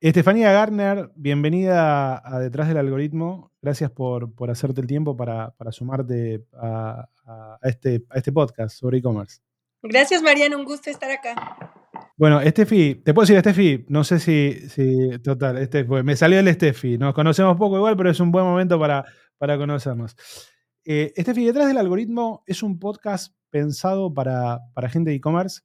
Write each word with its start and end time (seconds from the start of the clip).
Estefanía 0.00 0.52
Garner, 0.52 1.10
bienvenida 1.16 2.22
a 2.24 2.38
Detrás 2.38 2.68
del 2.68 2.76
Algoritmo. 2.76 3.50
Gracias 3.60 3.90
por, 3.90 4.32
hacerte 4.48 4.80
el 4.80 4.86
tiempo 4.86 5.16
para, 5.16 5.52
sumarte 5.70 6.46
a, 6.52 7.08
este, 7.62 8.04
a 8.08 8.18
este 8.18 8.30
podcast 8.30 8.78
sobre 8.78 8.98
e-commerce. 8.98 9.40
Gracias, 9.82 10.22
Mariano. 10.22 10.56
Un 10.56 10.64
gusto 10.64 10.88
estar 10.88 11.10
acá. 11.10 11.34
Bueno, 12.16 12.40
Estefi, 12.40 12.96
te 12.96 13.12
puedo 13.12 13.24
decir 13.24 13.36
Estefi, 13.38 13.86
no 13.88 14.04
sé 14.04 14.20
si, 14.20 14.68
si 14.68 15.18
total, 15.18 15.58
este, 15.58 15.84
me 15.84 16.14
salió 16.14 16.38
el 16.38 16.48
Estefi, 16.48 16.96
nos 16.96 17.12
conocemos 17.12 17.56
poco 17.56 17.76
igual, 17.76 17.96
pero 17.96 18.10
es 18.10 18.20
un 18.20 18.30
buen 18.30 18.44
momento 18.44 18.78
para, 18.78 19.04
para 19.36 19.58
conocernos. 19.58 20.16
Eh, 20.84 21.12
Estefi, 21.16 21.44
detrás 21.44 21.66
del 21.66 21.78
algoritmo 21.78 22.44
es 22.46 22.62
un 22.62 22.78
podcast 22.78 23.34
pensado 23.50 24.14
para, 24.14 24.60
gente 24.90 25.10
de 25.10 25.16
e-commerce 25.16 25.62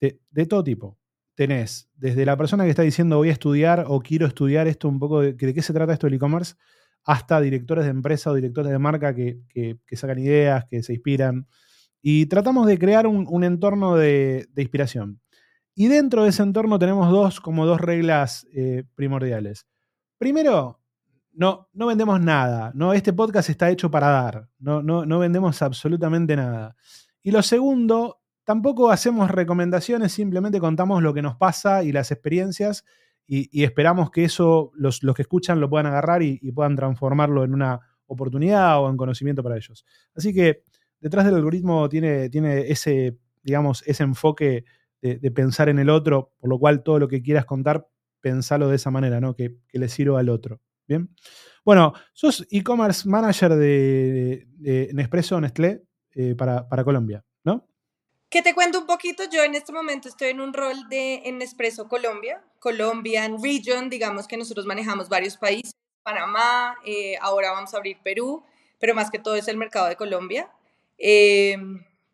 de, 0.00 0.46
todo 0.46 0.64
tipo 0.64 0.98
tenés 1.38 1.88
desde 1.94 2.26
la 2.26 2.36
persona 2.36 2.64
que 2.64 2.70
está 2.70 2.82
diciendo 2.82 3.18
voy 3.18 3.28
a 3.28 3.32
estudiar 3.32 3.84
o 3.86 4.00
quiero 4.00 4.26
estudiar 4.26 4.66
esto 4.66 4.88
un 4.88 4.98
poco 4.98 5.20
de, 5.20 5.36
qué 5.36 5.62
se 5.62 5.72
trata 5.72 5.92
esto 5.92 6.08
del 6.08 6.14
e-commerce, 6.14 6.56
hasta 7.04 7.40
directores 7.40 7.84
de 7.84 7.92
empresa 7.92 8.32
o 8.32 8.34
directores 8.34 8.72
de 8.72 8.78
marca 8.80 9.14
que, 9.14 9.38
sacan 9.92 10.18
ideas, 10.18 10.64
que 10.68 10.82
se 10.82 10.94
inspiran. 10.94 11.46
Y 12.02 12.26
tratamos 12.26 12.66
de 12.66 12.76
crear 12.76 13.06
un, 13.06 13.44
entorno 13.44 13.94
de, 13.94 14.48
inspiración. 14.56 15.20
Y 15.76 15.86
dentro 15.86 16.24
de 16.24 16.30
ese 16.30 16.42
entorno 16.42 16.76
tenemos 16.76 17.08
dos, 17.08 17.40
como 17.40 17.66
dos 17.66 17.80
reglas 17.80 18.44
eh, 18.52 18.82
primordiales. 18.96 19.64
Primero, 20.18 20.80
no, 21.32 21.68
no 21.72 21.86
vendemos 21.86 22.20
nada. 22.20 22.72
¿no? 22.74 22.94
Este 22.94 23.12
podcast 23.12 23.48
está 23.48 23.70
hecho 23.70 23.92
para 23.92 24.08
dar. 24.08 24.48
No, 24.58 24.82
no, 24.82 25.06
no 25.06 25.20
vendemos 25.20 25.62
absolutamente 25.62 26.34
nada. 26.34 26.74
Y 27.22 27.30
lo 27.30 27.42
segundo 27.44 28.17
Tampoco 28.48 28.90
hacemos 28.90 29.30
recomendaciones, 29.30 30.12
simplemente 30.12 30.58
contamos 30.58 31.02
lo 31.02 31.12
que 31.12 31.20
nos 31.20 31.36
pasa 31.36 31.84
y 31.84 31.92
las 31.92 32.10
experiencias 32.10 32.82
y, 33.26 33.62
esperamos 33.62 34.10
que 34.10 34.24
eso 34.24 34.72
los, 34.74 35.00
que 35.00 35.20
escuchan 35.20 35.60
lo 35.60 35.68
puedan 35.68 35.84
agarrar 35.84 36.22
y, 36.22 36.38
puedan 36.52 36.74
transformarlo 36.74 37.44
en 37.44 37.52
una 37.52 37.78
oportunidad 38.06 38.82
o 38.82 38.88
en 38.88 38.96
conocimiento 38.96 39.42
para 39.42 39.58
ellos. 39.58 39.84
Así 40.16 40.32
que 40.32 40.62
detrás 40.98 41.26
del 41.26 41.34
algoritmo 41.34 41.90
tiene, 41.90 42.30
tiene 42.30 42.70
ese, 42.70 43.18
digamos, 43.42 43.82
ese 43.86 44.04
enfoque 44.04 44.64
de, 45.02 45.30
pensar 45.30 45.68
en 45.68 45.78
el 45.78 45.90
otro, 45.90 46.32
por 46.38 46.48
lo 46.48 46.58
cual 46.58 46.82
todo 46.82 46.98
lo 46.98 47.06
que 47.06 47.20
quieras 47.20 47.44
contar, 47.44 47.86
pensalo 48.22 48.70
de 48.70 48.76
esa 48.76 48.90
manera, 48.90 49.20
¿no? 49.20 49.36
Que, 49.36 49.58
le 49.70 49.88
sirva 49.90 50.20
al 50.20 50.30
otro. 50.30 50.62
Bien. 50.86 51.14
Bueno, 51.66 51.92
sos 52.14 52.46
e-commerce 52.50 53.06
manager 53.06 53.56
de, 53.56 54.90
Nespresso 54.94 55.38
Nestlé 55.38 55.82
eh, 56.14 56.34
para, 56.34 56.66
para 56.66 56.82
Colombia. 56.82 57.22
Que 58.30 58.42
te 58.42 58.52
cuento 58.52 58.80
un 58.80 58.86
poquito, 58.86 59.24
yo 59.24 59.42
en 59.42 59.54
este 59.54 59.72
momento 59.72 60.06
estoy 60.06 60.28
en 60.28 60.40
un 60.40 60.52
rol 60.52 60.88
de 60.90 61.22
en 61.24 61.38
Nespresso 61.38 61.88
Colombia, 61.88 62.42
Colombian 62.58 63.42
Region, 63.42 63.88
digamos 63.88 64.28
que 64.28 64.36
nosotros 64.36 64.66
manejamos 64.66 65.08
varios 65.08 65.38
países, 65.38 65.74
Panamá, 66.02 66.76
eh, 66.84 67.16
ahora 67.22 67.52
vamos 67.52 67.72
a 67.72 67.78
abrir 67.78 67.98
Perú, 68.02 68.42
pero 68.78 68.94
más 68.94 69.10
que 69.10 69.18
todo 69.18 69.34
es 69.36 69.48
el 69.48 69.56
mercado 69.56 69.86
de 69.88 69.96
Colombia. 69.96 70.50
Eh, 70.98 71.56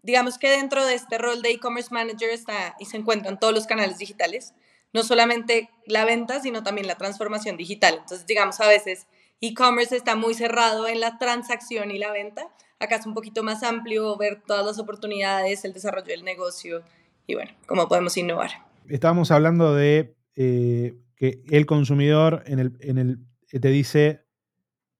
digamos 0.02 0.38
que 0.38 0.48
dentro 0.50 0.86
de 0.86 0.94
este 0.94 1.18
rol 1.18 1.42
de 1.42 1.50
e-commerce 1.50 1.92
manager 1.92 2.30
está 2.30 2.76
y 2.78 2.84
se 2.84 2.96
encuentran 2.96 3.40
todos 3.40 3.52
los 3.52 3.66
canales 3.66 3.98
digitales, 3.98 4.54
no 4.92 5.02
solamente 5.02 5.68
la 5.84 6.04
venta, 6.04 6.40
sino 6.40 6.62
también 6.62 6.86
la 6.86 6.96
transformación 6.96 7.56
digital. 7.56 7.94
Entonces, 7.94 8.24
digamos, 8.26 8.60
a 8.60 8.68
veces 8.68 9.08
e-commerce 9.40 9.96
está 9.96 10.14
muy 10.14 10.34
cerrado 10.34 10.86
en 10.86 11.00
la 11.00 11.18
transacción 11.18 11.90
y 11.90 11.98
la 11.98 12.12
venta, 12.12 12.48
Acá 12.78 12.96
es 12.96 13.06
un 13.06 13.14
poquito 13.14 13.42
más 13.42 13.62
amplio, 13.62 14.16
ver 14.16 14.42
todas 14.46 14.64
las 14.64 14.78
oportunidades, 14.78 15.64
el 15.64 15.72
desarrollo 15.72 16.06
del 16.06 16.24
negocio 16.24 16.82
y 17.26 17.34
bueno, 17.34 17.52
cómo 17.66 17.88
podemos 17.88 18.16
innovar. 18.16 18.50
Estábamos 18.88 19.30
hablando 19.30 19.74
de 19.74 20.16
eh, 20.36 20.94
que 21.16 21.42
el 21.50 21.66
consumidor 21.66 22.42
en 22.46 22.58
el, 22.58 22.76
en 22.80 22.98
el, 22.98 23.18
te 23.60 23.68
dice, 23.68 24.26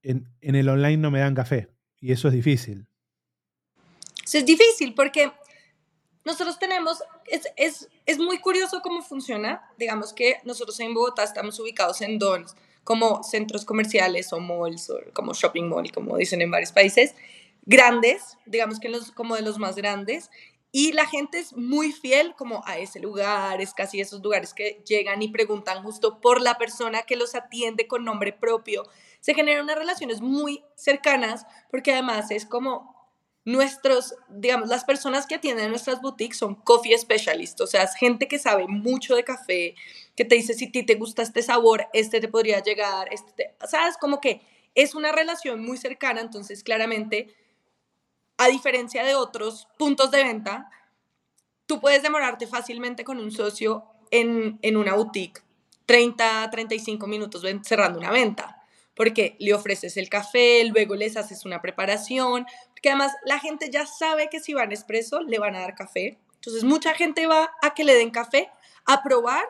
en, 0.02 0.28
en 0.40 0.54
el 0.54 0.68
online 0.68 0.96
no 0.96 1.10
me 1.10 1.20
dan 1.20 1.34
café 1.34 1.68
y 2.00 2.12
eso 2.12 2.28
es 2.28 2.34
difícil. 2.34 2.86
Eso 4.24 4.38
es 4.38 4.46
difícil 4.46 4.94
porque 4.94 5.30
nosotros 6.24 6.58
tenemos, 6.58 7.02
es, 7.26 7.42
es, 7.56 7.88
es, 8.06 8.18
muy 8.18 8.38
curioso 8.38 8.80
cómo 8.82 9.02
funciona. 9.02 9.62
Digamos 9.78 10.14
que 10.14 10.38
nosotros 10.44 10.80
en 10.80 10.94
Bogotá 10.94 11.24
estamos 11.24 11.60
ubicados 11.60 12.00
en 12.00 12.18
DONS, 12.18 12.56
como 12.82 13.22
centros 13.22 13.66
comerciales 13.66 14.32
o 14.32 14.40
malls, 14.40 14.88
o 14.88 14.98
como 15.12 15.34
shopping 15.34 15.64
mall, 15.64 15.92
como 15.92 16.16
dicen 16.16 16.40
en 16.40 16.50
varios 16.50 16.72
países 16.72 17.14
grandes, 17.66 18.38
digamos 18.46 18.80
que 18.80 18.88
los, 18.88 19.12
como 19.12 19.36
de 19.36 19.42
los 19.42 19.58
más 19.58 19.76
grandes, 19.76 20.30
y 20.76 20.90
la 20.92 21.06
gente 21.06 21.38
es 21.38 21.52
muy 21.56 21.92
fiel 21.92 22.34
como 22.36 22.62
a 22.66 22.78
ese 22.78 22.98
lugar, 22.98 23.60
es 23.60 23.74
casi 23.74 24.00
esos 24.00 24.20
lugares 24.22 24.54
que 24.54 24.82
llegan 24.84 25.22
y 25.22 25.28
preguntan 25.28 25.84
justo 25.84 26.20
por 26.20 26.40
la 26.40 26.58
persona 26.58 27.02
que 27.02 27.14
los 27.14 27.36
atiende 27.36 27.86
con 27.86 28.04
nombre 28.04 28.32
propio. 28.32 28.82
Se 29.20 29.34
generan 29.34 29.62
unas 29.62 29.78
relaciones 29.78 30.20
muy 30.20 30.64
cercanas 30.74 31.46
porque 31.70 31.92
además 31.92 32.32
es 32.32 32.44
como 32.44 32.92
nuestros, 33.44 34.16
digamos, 34.28 34.68
las 34.68 34.84
personas 34.84 35.26
que 35.26 35.36
atienden 35.36 35.70
nuestras 35.70 36.00
boutiques 36.00 36.38
son 36.38 36.56
coffee 36.56 36.98
specialists, 36.98 37.60
o 37.60 37.66
sea, 37.66 37.84
es 37.84 37.94
gente 37.94 38.26
que 38.26 38.38
sabe 38.38 38.66
mucho 38.66 39.14
de 39.14 39.22
café, 39.22 39.74
que 40.16 40.24
te 40.24 40.34
dice 40.34 40.54
si 40.54 40.66
a 40.66 40.72
ti 40.72 40.82
te 40.82 40.94
gusta 40.94 41.22
este 41.22 41.42
sabor, 41.42 41.86
este 41.92 42.20
te 42.20 42.28
podría 42.28 42.60
llegar, 42.62 43.12
este 43.12 43.54
sabes, 43.68 43.96
como 43.96 44.20
que 44.20 44.40
es 44.74 44.94
una 44.94 45.12
relación 45.12 45.62
muy 45.64 45.76
cercana, 45.76 46.20
entonces 46.20 46.64
claramente 46.64 47.34
a 48.36 48.48
diferencia 48.48 49.04
de 49.04 49.14
otros 49.14 49.68
puntos 49.78 50.10
de 50.10 50.22
venta, 50.22 50.70
tú 51.66 51.80
puedes 51.80 52.02
demorarte 52.02 52.46
fácilmente 52.46 53.04
con 53.04 53.18
un 53.18 53.30
socio 53.30 53.84
en, 54.10 54.58
una 54.76 54.94
boutique 54.94 55.42
30, 55.86 56.50
35 56.50 57.06
minutos 57.06 57.42
cerrando 57.62 57.98
una 57.98 58.10
venta, 58.10 58.62
porque 58.94 59.36
le 59.38 59.54
ofreces 59.54 59.96
el 59.96 60.08
café, 60.08 60.64
luego 60.64 60.94
les 60.94 61.16
haces 61.16 61.44
una 61.44 61.60
preparación, 61.60 62.46
porque 62.70 62.90
además 62.90 63.12
la 63.24 63.38
gente 63.38 63.70
ya 63.70 63.86
sabe 63.86 64.28
que 64.30 64.40
si 64.40 64.54
van 64.54 64.70
a 64.70 64.74
Espresso 64.74 65.20
le 65.20 65.38
van 65.38 65.56
a 65.56 65.60
dar 65.60 65.74
café. 65.74 66.18
Entonces 66.34 66.64
mucha 66.64 66.94
gente 66.94 67.26
va 67.26 67.50
a 67.62 67.74
que 67.74 67.84
le 67.84 67.94
den 67.94 68.10
café, 68.10 68.50
a 68.86 69.02
probar 69.02 69.44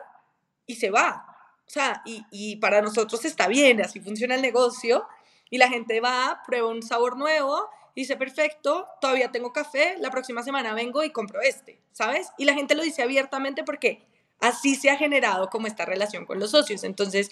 y 0.65 0.75
se 0.75 0.89
va. 0.89 1.25
O 1.67 1.69
sea, 1.69 2.01
y, 2.05 2.23
y 2.31 2.57
para 2.57 2.81
nosotros 2.81 3.23
está 3.25 3.47
bien, 3.47 3.81
así 3.81 3.99
funciona 3.99 4.35
el 4.35 4.41
negocio, 4.41 5.05
y 5.49 5.57
la 5.57 5.69
gente 5.69 5.99
va, 6.01 6.41
prueba 6.45 6.69
un 6.69 6.81
sabor 6.81 7.17
nuevo 7.17 7.69
dice, 7.95 8.17
perfecto, 8.17 8.87
todavía 8.99 9.31
tengo 9.31 9.53
café, 9.53 9.95
la 9.99 10.11
próxima 10.11 10.43
semana 10.43 10.73
vengo 10.73 11.03
y 11.03 11.11
compro 11.11 11.41
este, 11.41 11.79
¿sabes? 11.91 12.29
Y 12.37 12.45
la 12.45 12.53
gente 12.53 12.75
lo 12.75 12.83
dice 12.83 13.01
abiertamente 13.01 13.63
porque 13.63 14.05
así 14.39 14.75
se 14.75 14.89
ha 14.89 14.97
generado 14.97 15.49
como 15.49 15.67
esta 15.67 15.85
relación 15.85 16.25
con 16.25 16.39
los 16.39 16.51
socios. 16.51 16.83
Entonces, 16.83 17.31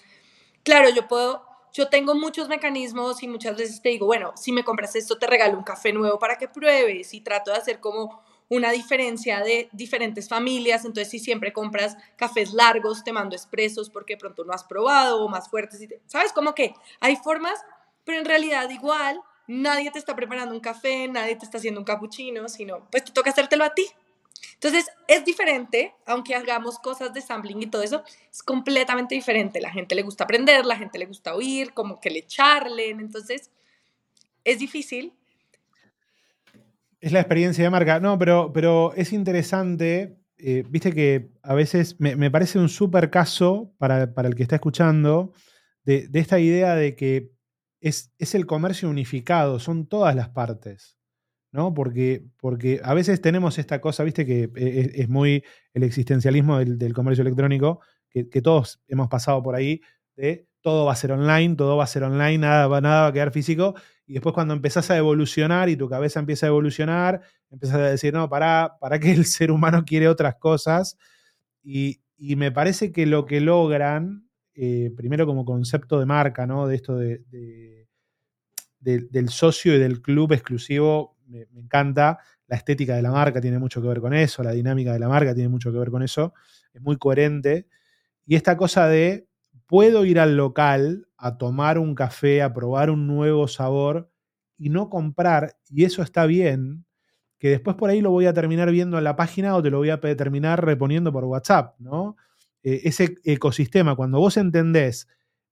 claro, 0.63 0.89
yo 0.89 1.07
puedo, 1.07 1.45
yo 1.73 1.89
tengo 1.89 2.15
muchos 2.15 2.47
mecanismos 2.47 3.21
y 3.23 3.27
muchas 3.27 3.57
veces 3.57 3.81
te 3.81 3.89
digo, 3.89 4.05
bueno, 4.05 4.31
si 4.35 4.51
me 4.51 4.63
compras 4.63 4.95
esto, 4.95 5.17
te 5.17 5.27
regalo 5.27 5.57
un 5.57 5.63
café 5.63 5.91
nuevo 5.91 6.17
para 6.19 6.37
que 6.37 6.47
pruebes 6.47 7.13
y 7.13 7.21
trato 7.21 7.51
de 7.51 7.57
hacer 7.57 7.79
como 7.79 8.23
una 8.49 8.71
diferencia 8.71 9.39
de 9.39 9.69
diferentes 9.71 10.29
familias, 10.29 10.85
entonces 10.85 11.09
si 11.09 11.19
siempre 11.19 11.53
compras 11.53 11.97
cafés 12.17 12.53
largos, 12.53 13.03
te 13.03 13.11
mando 13.11 13.35
expresos 13.35 13.89
porque 13.89 14.17
pronto 14.17 14.43
no 14.43 14.53
has 14.53 14.63
probado 14.63 15.23
o 15.23 15.29
más 15.29 15.49
fuertes, 15.49 15.87
¿sabes? 16.07 16.33
Como 16.33 16.53
que 16.53 16.75
hay 16.99 17.15
formas, 17.15 17.59
pero 18.03 18.19
en 18.19 18.25
realidad 18.25 18.69
igual 18.69 19.21
nadie 19.47 19.91
te 19.91 19.99
está 19.99 20.15
preparando 20.15 20.53
un 20.53 20.61
café, 20.61 21.07
nadie 21.07 21.35
te 21.35 21.45
está 21.45 21.57
haciendo 21.57 21.79
un 21.79 21.85
cappuccino, 21.85 22.47
sino 22.47 22.87
pues 22.89 23.05
te 23.05 23.11
toca 23.11 23.29
hacértelo 23.31 23.63
a 23.63 23.73
ti. 23.73 23.85
Entonces 24.55 24.85
es 25.07 25.25
diferente, 25.25 25.93
aunque 26.05 26.35
hagamos 26.35 26.79
cosas 26.79 27.13
de 27.13 27.21
sampling 27.21 27.63
y 27.63 27.67
todo 27.67 27.83
eso, 27.83 28.03
es 28.31 28.41
completamente 28.43 29.15
diferente. 29.15 29.61
La 29.61 29.71
gente 29.71 29.95
le 29.95 30.03
gusta 30.03 30.23
aprender, 30.23 30.65
la 30.65 30.77
gente 30.77 30.97
le 30.97 31.05
gusta 31.05 31.35
oír, 31.35 31.73
como 31.73 31.99
que 31.99 32.09
le 32.09 32.25
charlen, 32.25 32.99
entonces 32.99 33.51
es 34.43 34.59
difícil. 34.59 35.13
Es 37.01 37.11
la 37.11 37.19
experiencia 37.19 37.63
de 37.63 37.69
marca. 37.69 37.99
No, 37.99 38.17
pero, 38.17 38.51
pero 38.53 38.93
es 38.95 39.11
interesante. 39.11 40.17
Eh, 40.37 40.63
viste 40.69 40.93
que 40.93 41.29
a 41.41 41.53
veces 41.53 41.99
me, 41.99 42.31
parece 42.31 42.59
un 42.59 42.69
súper 42.69 43.09
caso 43.09 43.73
para, 43.77 44.03
el 44.03 44.35
que 44.35 44.43
está 44.43 44.55
escuchando 44.55 45.33
de, 45.83 46.07
de 46.07 46.19
esta 46.19 46.39
idea 46.39 46.75
de 46.75 46.95
que 46.95 47.32
es, 47.83 48.11
el 48.33 48.45
comercio 48.45 48.89
unificado, 48.89 49.59
son 49.59 49.87
todas 49.87 50.15
las 50.15 50.29
partes. 50.29 50.97
¿no? 51.51 51.73
Porque, 51.73 52.25
porque 52.39 52.81
a 52.83 52.95
veces 52.95 53.21
tenemos 53.21 53.59
esta 53.59 53.79
cosa, 53.79 54.03
viste, 54.03 54.25
que 54.25 54.43
e, 54.43 54.49
e, 54.55 55.01
es, 55.01 55.09
muy 55.09 55.43
el 55.73 55.83
existencialismo 55.83 56.57
del, 56.57 56.93
comercio 56.93 57.21
electrónico, 57.21 57.81
que, 58.09 58.41
todos 58.41 58.81
hemos 58.87 59.07
pasado 59.07 59.43
por 59.43 59.55
ahí, 59.55 59.81
de 60.15 60.47
todo 60.61 60.85
va 60.85 60.93
a 60.93 60.95
ser 60.95 61.11
online, 61.11 61.55
todo 61.55 61.77
va 61.77 61.83
a 61.83 61.87
ser 61.87 62.03
online, 62.03 62.39
nada, 62.39 62.81
nada 62.81 63.01
va 63.01 63.07
a 63.07 63.13
quedar 63.13 63.31
físico. 63.31 63.75
Y 64.05 64.13
después 64.13 64.33
cuando 64.33 64.53
empezás 64.53 64.89
a 64.89 64.97
evolucionar 64.97 65.69
y 65.69 65.75
tu 65.75 65.89
cabeza 65.89 66.19
empieza 66.19 66.45
a 66.45 66.49
evolucionar, 66.49 67.21
empiezas 67.51 67.77
a 67.77 67.89
decir, 67.89 68.13
no, 68.13 68.29
para, 68.29 68.77
para 68.79 68.99
que 68.99 69.11
el 69.11 69.25
ser 69.25 69.51
humano 69.51 69.83
quiere 69.85 70.07
otras 70.07 70.35
cosas. 70.35 70.97
Y, 71.61 71.99
me 72.17 72.51
parece 72.51 72.93
que 72.93 73.05
lo 73.05 73.25
que 73.25 73.41
logran, 73.41 74.22
eh, 74.55 74.91
primero 74.95 75.25
como 75.25 75.45
concepto 75.45 75.99
de 75.99 76.05
marca, 76.05 76.45
¿no? 76.45 76.67
De 76.67 76.75
esto 76.75 76.97
de, 76.97 77.87
del 78.79 79.29
socio 79.29 79.75
y 79.75 79.79
del 79.79 80.01
club 80.01 80.33
exclusivo, 80.33 81.17
me, 81.27 81.47
me, 81.51 81.61
encanta. 81.61 82.19
La 82.47 82.57
estética 82.57 82.95
de 82.95 83.01
la 83.01 83.11
marca 83.11 83.39
tiene 83.41 83.59
mucho 83.59 83.81
que 83.81 83.87
ver 83.87 84.01
con 84.01 84.13
eso, 84.13 84.43
la 84.43 84.51
dinámica 84.51 84.93
de 84.93 84.99
la 84.99 85.07
marca 85.07 85.33
tiene 85.33 85.49
mucho 85.49 85.71
que 85.71 85.79
ver 85.79 85.89
con 85.89 86.03
eso. 86.03 86.33
Es 86.73 86.81
muy 86.81 86.97
coherente. 86.97 87.67
Y 88.25 88.35
esta 88.35 88.57
cosa 88.57 88.87
de 88.87 89.27
puedo 89.67 90.05
ir 90.05 90.19
al 90.19 90.37
local 90.37 91.07
a 91.17 91.37
tomar 91.37 91.79
un 91.79 91.95
café, 91.95 92.41
a 92.41 92.53
probar 92.53 92.89
un 92.89 93.07
nuevo 93.07 93.47
sabor 93.47 94.11
y 94.57 94.69
no 94.69 94.89
comprar, 94.89 95.57
y 95.69 95.83
eso 95.83 96.01
está 96.01 96.25
bien, 96.25 96.85
que 97.39 97.49
después 97.49 97.75
por 97.75 97.89
ahí 97.89 98.01
lo 98.01 98.11
voy 98.11 98.25
a 98.25 98.33
terminar 98.33 98.71
viendo 98.71 98.97
en 98.97 99.03
la 99.03 99.15
página 99.15 99.55
o 99.55 99.63
te 99.63 99.69
lo 99.69 99.79
voy 99.79 99.89
a 99.89 99.99
terminar 99.99 100.63
reponiendo 100.63 101.11
por 101.11 101.25
WhatsApp, 101.25 101.75
¿no? 101.79 102.15
Eh, 102.63 102.81
ese 102.85 103.15
ecosistema, 103.23 103.95
cuando 103.95 104.19
vos 104.19 104.37
entendés 104.37 105.07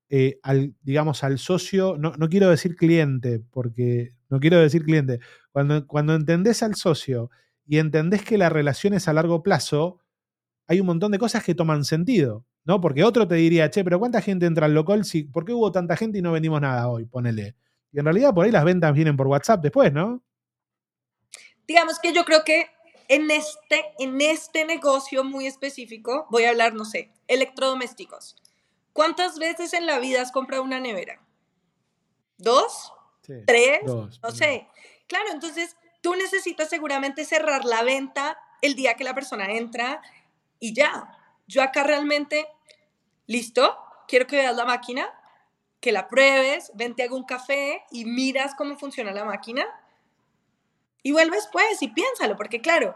eh, 0.09 0.39
al, 0.43 0.75
digamos, 0.81 1.23
al 1.23 1.39
socio, 1.39 1.97
no, 1.97 2.13
quiero 2.29 2.49
decir 2.49 2.75
cliente, 2.75 3.41
porque 3.51 4.13
no 4.29 4.39
quiero 4.39 4.59
decir 4.59 4.83
cliente, 4.83 5.19
cuando, 5.51 5.87
cuando 5.87 6.15
entendés 6.15 6.63
al 6.63 6.75
socio 6.75 7.29
y 7.65 7.77
entendés 7.77 8.23
que 8.23 8.37
la 8.37 8.49
relación 8.49 8.93
es 8.93 9.07
a 9.07 9.13
largo 9.13 9.43
plazo, 9.43 9.99
hay 10.67 10.79
un 10.79 10.87
montón 10.87 11.11
de 11.11 11.19
cosas 11.19 11.43
que 11.43 11.55
toman 11.55 11.85
sentido. 11.85 12.45
¿no? 12.63 12.79
Porque 12.81 13.03
otro 13.03 13.27
te 13.27 13.35
diría, 13.35 13.69
che, 13.69 13.83
pero 13.83 13.99
¿cuánta 13.99 14.21
gente 14.21 14.45
entra 14.45 14.65
al 14.65 14.73
local? 14.73 15.05
Si, 15.05 15.23
¿Por 15.23 15.45
qué 15.45 15.53
hubo 15.53 15.71
tanta 15.71 15.97
gente 15.97 16.19
y 16.19 16.21
no 16.21 16.31
vendimos 16.31 16.61
nada 16.61 16.87
hoy? 16.87 17.05
Ponele. 17.05 17.55
Y 17.91 17.99
en 17.99 18.05
realidad 18.05 18.33
por 18.33 18.45
ahí 18.45 18.51
las 18.51 18.63
ventas 18.63 18.93
vienen 18.93 19.17
por 19.17 19.27
WhatsApp 19.27 19.61
después, 19.61 19.91
¿no? 19.91 20.23
Digamos 21.67 21.99
que 21.99 22.13
yo 22.13 22.23
creo 22.23 22.43
que 22.43 22.67
en 23.11 23.29
este, 23.29 23.93
en 23.99 24.21
este 24.21 24.63
negocio 24.63 25.25
muy 25.25 25.45
específico, 25.45 26.27
voy 26.29 26.45
a 26.45 26.51
hablar, 26.51 26.73
no 26.73 26.85
sé, 26.85 27.11
electrodomésticos. 27.27 28.37
¿Cuántas 28.93 29.37
veces 29.37 29.73
en 29.73 29.85
la 29.85 29.99
vida 29.99 30.21
has 30.21 30.31
comprado 30.31 30.63
una 30.63 30.79
nevera? 30.79 31.21
¿Dos? 32.37 32.93
¿Tres? 33.45 33.81
no 33.83 34.31
sé. 34.31 34.69
Claro, 35.07 35.25
entonces 35.33 35.75
tú 35.99 36.15
necesitas 36.15 36.69
seguramente 36.69 37.25
cerrar 37.25 37.65
la 37.65 37.83
venta 37.83 38.39
el 38.61 38.75
día 38.75 38.93
que 38.93 39.03
la 39.03 39.13
persona 39.13 39.51
entra 39.51 40.01
y 40.61 40.73
ya. 40.73 41.17
Yo 41.47 41.61
acá 41.63 41.83
realmente, 41.83 42.47
listo, 43.27 43.77
quiero 44.07 44.25
que 44.25 44.37
veas 44.37 44.55
la 44.55 44.63
máquina, 44.63 45.13
que 45.81 45.91
la 45.91 46.07
pruebes, 46.07 46.71
ven, 46.75 46.95
te 46.95 47.03
hago 47.03 47.17
un 47.17 47.25
café 47.25 47.83
y 47.91 48.05
miras 48.05 48.55
cómo 48.55 48.77
funciona 48.77 49.11
la 49.11 49.25
máquina. 49.25 49.65
Y 51.03 51.11
vuelves 51.11 51.47
pues 51.51 51.81
y 51.81 51.87
piénsalo, 51.87 52.35
porque 52.37 52.61
claro, 52.61 52.95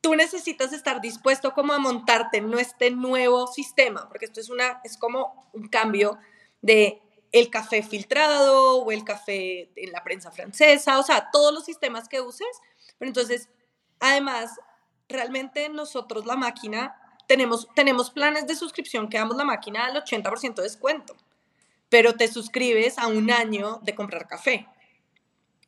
tú 0.00 0.14
necesitas 0.16 0.72
estar 0.72 1.00
dispuesto 1.00 1.52
como 1.52 1.72
a 1.72 1.78
montarte 1.78 2.38
en 2.38 2.52
este 2.58 2.90
nuevo 2.90 3.46
sistema, 3.46 4.08
porque 4.08 4.26
esto 4.26 4.40
es, 4.40 4.50
una, 4.50 4.80
es 4.84 4.96
como 4.96 5.48
un 5.52 5.68
cambio 5.68 6.18
de 6.60 7.00
el 7.30 7.48
café 7.48 7.82
filtrado 7.82 8.82
o 8.82 8.92
el 8.92 9.04
café 9.04 9.70
en 9.76 9.92
la 9.92 10.04
prensa 10.04 10.30
francesa, 10.30 10.98
o 10.98 11.02
sea, 11.02 11.30
todos 11.32 11.52
los 11.54 11.64
sistemas 11.64 12.08
que 12.08 12.20
uses. 12.20 12.60
Pero 12.98 13.08
entonces, 13.08 13.48
además, 14.00 14.50
realmente 15.08 15.68
nosotros 15.68 16.26
la 16.26 16.36
máquina 16.36 16.96
tenemos, 17.26 17.68
tenemos 17.74 18.10
planes 18.10 18.46
de 18.46 18.54
suscripción 18.54 19.08
que 19.08 19.18
damos 19.18 19.36
la 19.36 19.44
máquina 19.44 19.86
al 19.86 20.02
80% 20.04 20.56
de 20.56 20.62
descuento, 20.62 21.16
pero 21.88 22.14
te 22.14 22.28
suscribes 22.28 22.98
a 22.98 23.06
un 23.06 23.30
año 23.30 23.80
de 23.82 23.94
comprar 23.94 24.26
café, 24.26 24.66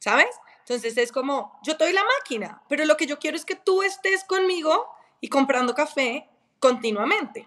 ¿sabes? 0.00 0.28
Entonces 0.64 0.96
es 0.96 1.12
como, 1.12 1.58
yo 1.62 1.76
te 1.76 1.84
doy 1.84 1.92
la 1.92 2.04
máquina, 2.18 2.62
pero 2.68 2.86
lo 2.86 2.96
que 2.96 3.06
yo 3.06 3.18
quiero 3.18 3.36
es 3.36 3.44
que 3.44 3.54
tú 3.54 3.82
estés 3.82 4.24
conmigo 4.24 4.88
y 5.20 5.28
comprando 5.28 5.74
café 5.74 6.26
continuamente. 6.58 7.46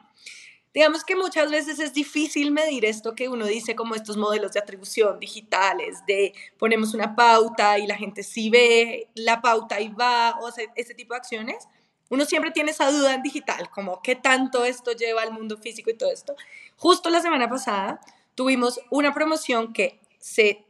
Digamos 0.71 1.03
que 1.03 1.15
muchas 1.15 1.49
veces 1.49 1.79
es 1.79 1.93
difícil 1.93 2.51
medir 2.51 2.85
esto 2.85 3.15
que 3.15 3.27
uno 3.27 3.47
dice 3.47 3.75
como 3.75 3.95
estos 3.95 4.17
modelos 4.17 4.53
de 4.53 4.59
atribución 4.59 5.19
digitales, 5.19 6.05
de 6.05 6.33
ponemos 6.59 6.93
una 6.93 7.15
pauta 7.15 7.79
y 7.79 7.87
la 7.87 7.95
gente 7.95 8.21
sí 8.21 8.51
ve 8.51 9.09
la 9.15 9.41
pauta 9.41 9.81
y 9.81 9.89
va, 9.89 10.37
o 10.39 10.51
sea, 10.51 10.65
ese 10.75 10.93
tipo 10.93 11.15
de 11.15 11.17
acciones, 11.17 11.67
uno 12.09 12.25
siempre 12.25 12.51
tiene 12.51 12.69
esa 12.69 12.91
duda 12.91 13.15
en 13.15 13.23
digital, 13.23 13.71
como 13.71 14.03
qué 14.03 14.15
tanto 14.15 14.63
esto 14.63 14.91
lleva 14.91 15.23
al 15.23 15.31
mundo 15.31 15.57
físico 15.57 15.89
y 15.89 15.95
todo 15.95 16.11
esto. 16.11 16.35
Justo 16.75 17.09
la 17.09 17.21
semana 17.21 17.49
pasada 17.49 17.99
tuvimos 18.35 18.79
una 18.91 19.15
promoción 19.15 19.73
que 19.73 19.99
se 20.19 20.63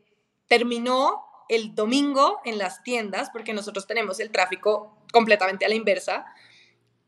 terminó 0.47 1.26
el 1.49 1.75
domingo 1.75 2.39
en 2.45 2.57
las 2.57 2.83
tiendas, 2.83 3.29
porque 3.29 3.53
nosotros 3.53 3.87
tenemos 3.87 4.19
el 4.19 4.31
tráfico 4.31 4.97
completamente 5.11 5.65
a 5.65 5.69
la 5.69 5.75
inversa. 5.75 6.25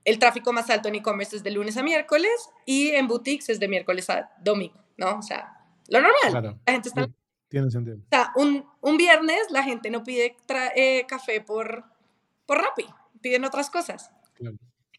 El 0.05 0.19
tráfico 0.19 0.53
más 0.53 0.69
alto 0.69 0.87
en 0.87 0.95
e-commerce 0.95 1.35
es 1.35 1.43
de 1.43 1.51
lunes 1.51 1.77
a 1.77 1.83
miércoles 1.83 2.49
y 2.65 2.89
en 2.89 3.07
boutiques 3.07 3.49
es 3.49 3.59
de 3.59 3.67
miércoles 3.67 4.09
a 4.09 4.31
domingo, 4.41 4.79
¿no? 4.97 5.17
O 5.17 5.21
sea, 5.21 5.59
lo 5.87 6.01
normal. 6.01 6.31
Claro. 6.31 6.59
La 6.65 6.73
gente 6.73 6.89
está... 6.89 7.07
Tiene 7.49 7.71
sentido. 7.71 7.97
O 7.97 8.09
sea, 8.11 8.31
un, 8.35 8.65
un 8.81 8.97
viernes 8.97 9.39
la 9.49 9.63
gente 9.63 9.89
no 9.89 10.03
pide 10.03 10.37
eh, 10.75 11.05
café 11.07 11.41
por, 11.41 11.83
por 12.45 12.61
Rappi, 12.61 12.85
piden 13.21 13.43
otras 13.43 13.69
cosas. 13.69 14.11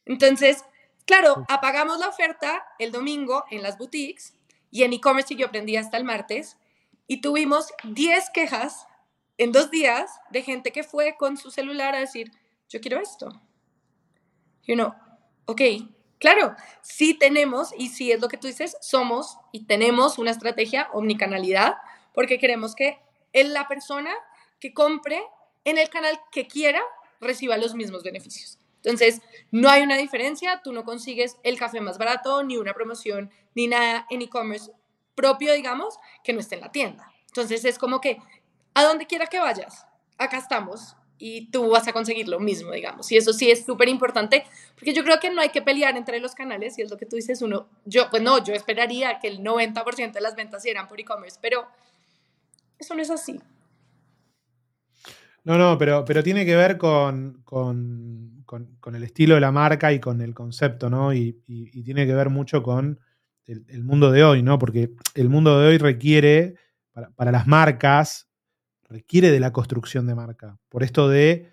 Entonces, 0.04 0.64
claro, 1.06 1.44
apagamos 1.48 1.98
la 2.00 2.08
oferta 2.08 2.64
el 2.78 2.90
domingo 2.90 3.44
en 3.50 3.62
las 3.62 3.78
boutiques 3.78 4.34
y 4.70 4.82
en 4.82 4.92
e-commerce 4.92 5.34
yo 5.36 5.46
aprendí 5.46 5.76
hasta 5.76 5.96
el 5.96 6.04
martes 6.04 6.58
y 7.06 7.20
tuvimos 7.20 7.72
10 7.84 8.30
quejas 8.30 8.86
en 9.40 9.52
dos 9.52 9.70
días 9.70 10.20
de 10.28 10.42
gente 10.42 10.70
que 10.70 10.84
fue 10.84 11.16
con 11.18 11.38
su 11.38 11.50
celular 11.50 11.94
a 11.94 12.00
decir, 12.00 12.30
yo 12.68 12.78
quiero 12.78 13.00
esto. 13.00 13.40
Y 14.66 14.74
uno, 14.74 14.94
ok, 15.46 15.62
claro, 16.18 16.54
sí 16.82 17.14
tenemos, 17.14 17.72
y 17.78 17.88
sí 17.88 18.12
es 18.12 18.20
lo 18.20 18.28
que 18.28 18.36
tú 18.36 18.48
dices, 18.48 18.76
somos 18.82 19.38
y 19.50 19.64
tenemos 19.64 20.18
una 20.18 20.30
estrategia 20.30 20.90
omnicanalidad, 20.92 21.76
porque 22.12 22.38
queremos 22.38 22.74
que 22.74 22.98
la 23.32 23.66
persona 23.66 24.12
que 24.60 24.74
compre 24.74 25.22
en 25.64 25.78
el 25.78 25.88
canal 25.88 26.20
que 26.30 26.46
quiera 26.46 26.82
reciba 27.18 27.56
los 27.56 27.74
mismos 27.74 28.02
beneficios. 28.02 28.58
Entonces, 28.82 29.22
no 29.50 29.70
hay 29.70 29.80
una 29.80 29.96
diferencia, 29.96 30.60
tú 30.62 30.74
no 30.74 30.84
consigues 30.84 31.38
el 31.44 31.58
café 31.58 31.80
más 31.80 31.96
barato, 31.96 32.42
ni 32.42 32.58
una 32.58 32.74
promoción, 32.74 33.30
ni 33.54 33.68
nada 33.68 34.06
en 34.10 34.20
e-commerce 34.20 34.70
propio, 35.14 35.54
digamos, 35.54 35.98
que 36.22 36.34
no 36.34 36.40
esté 36.40 36.56
en 36.56 36.60
la 36.60 36.72
tienda. 36.72 37.10
Entonces, 37.28 37.64
es 37.64 37.78
como 37.78 38.00
que 38.00 38.18
a 38.74 38.84
donde 38.84 39.06
quiera 39.06 39.26
que 39.26 39.38
vayas, 39.38 39.86
acá 40.18 40.38
estamos 40.38 40.96
y 41.18 41.50
tú 41.50 41.68
vas 41.68 41.86
a 41.86 41.92
conseguir 41.92 42.28
lo 42.28 42.40
mismo, 42.40 42.72
digamos. 42.72 43.12
Y 43.12 43.16
eso 43.16 43.32
sí 43.34 43.50
es 43.50 43.66
súper 43.66 43.88
importante, 43.88 44.44
porque 44.74 44.94
yo 44.94 45.04
creo 45.04 45.20
que 45.20 45.30
no 45.30 45.42
hay 45.42 45.50
que 45.50 45.60
pelear 45.60 45.96
entre 45.96 46.18
los 46.18 46.34
canales, 46.34 46.78
y 46.78 46.82
es 46.82 46.90
lo 46.90 46.96
que 46.96 47.04
tú 47.04 47.16
dices, 47.16 47.42
uno, 47.42 47.68
yo, 47.84 48.08
pues 48.10 48.22
no, 48.22 48.42
yo 48.42 48.54
esperaría 48.54 49.18
que 49.20 49.28
el 49.28 49.40
90% 49.40 50.12
de 50.12 50.20
las 50.22 50.34
ventas 50.34 50.64
eran 50.64 50.88
por 50.88 50.98
e-commerce, 50.98 51.38
pero 51.40 51.66
eso 52.78 52.94
no 52.94 53.02
es 53.02 53.10
así. 53.10 53.38
No, 55.44 55.58
no, 55.58 55.76
pero, 55.78 56.04
pero 56.04 56.22
tiene 56.22 56.44
que 56.46 56.56
ver 56.56 56.78
con, 56.78 57.42
con, 57.44 58.44
el 58.94 59.04
estilo 59.04 59.34
de 59.34 59.40
la 59.40 59.52
marca 59.52 59.92
y 59.92 60.00
con 60.00 60.20
el 60.22 60.34
concepto, 60.34 60.90
¿no? 60.90 61.12
Y, 61.12 61.32
tiene 61.84 62.06
que 62.06 62.14
ver 62.14 62.30
mucho 62.30 62.62
con 62.62 62.98
el, 63.46 63.84
mundo 63.84 64.10
de 64.10 64.24
hoy, 64.24 64.42
¿no? 64.42 64.58
Porque 64.58 64.90
el 65.14 65.28
mundo 65.28 65.60
de 65.60 65.68
hoy 65.68 65.78
requiere, 65.78 66.54
para, 67.14 67.30
las 67.30 67.46
marcas, 67.46 68.29
requiere 68.90 69.30
de 69.30 69.40
la 69.40 69.52
construcción 69.52 70.06
de 70.06 70.14
marca. 70.14 70.58
Por 70.68 70.82
esto 70.82 71.08
de, 71.08 71.48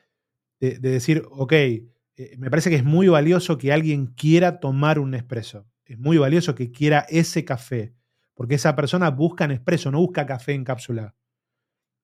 decir, 0.59 1.23
ok, 1.29 1.53
eh, 1.53 1.85
me 2.37 2.49
parece 2.49 2.69
que 2.69 2.75
es 2.75 2.83
muy 2.83 3.07
valioso 3.07 3.57
que 3.57 3.71
alguien 3.71 4.07
quiera 4.07 4.59
tomar 4.59 4.99
un 4.99 5.13
espresso. 5.13 5.67
Es 5.85 5.99
muy 5.99 6.17
valioso 6.17 6.55
que 6.55 6.71
quiera 6.71 7.05
ese 7.09 7.45
café. 7.45 7.93
Porque 8.33 8.55
esa 8.55 8.75
persona 8.75 9.09
busca 9.11 9.45
en 9.45 9.51
espresso, 9.51 9.91
no 9.91 9.99
busca 9.99 10.25
café 10.25 10.53
en 10.53 10.63
cápsula. 10.63 11.15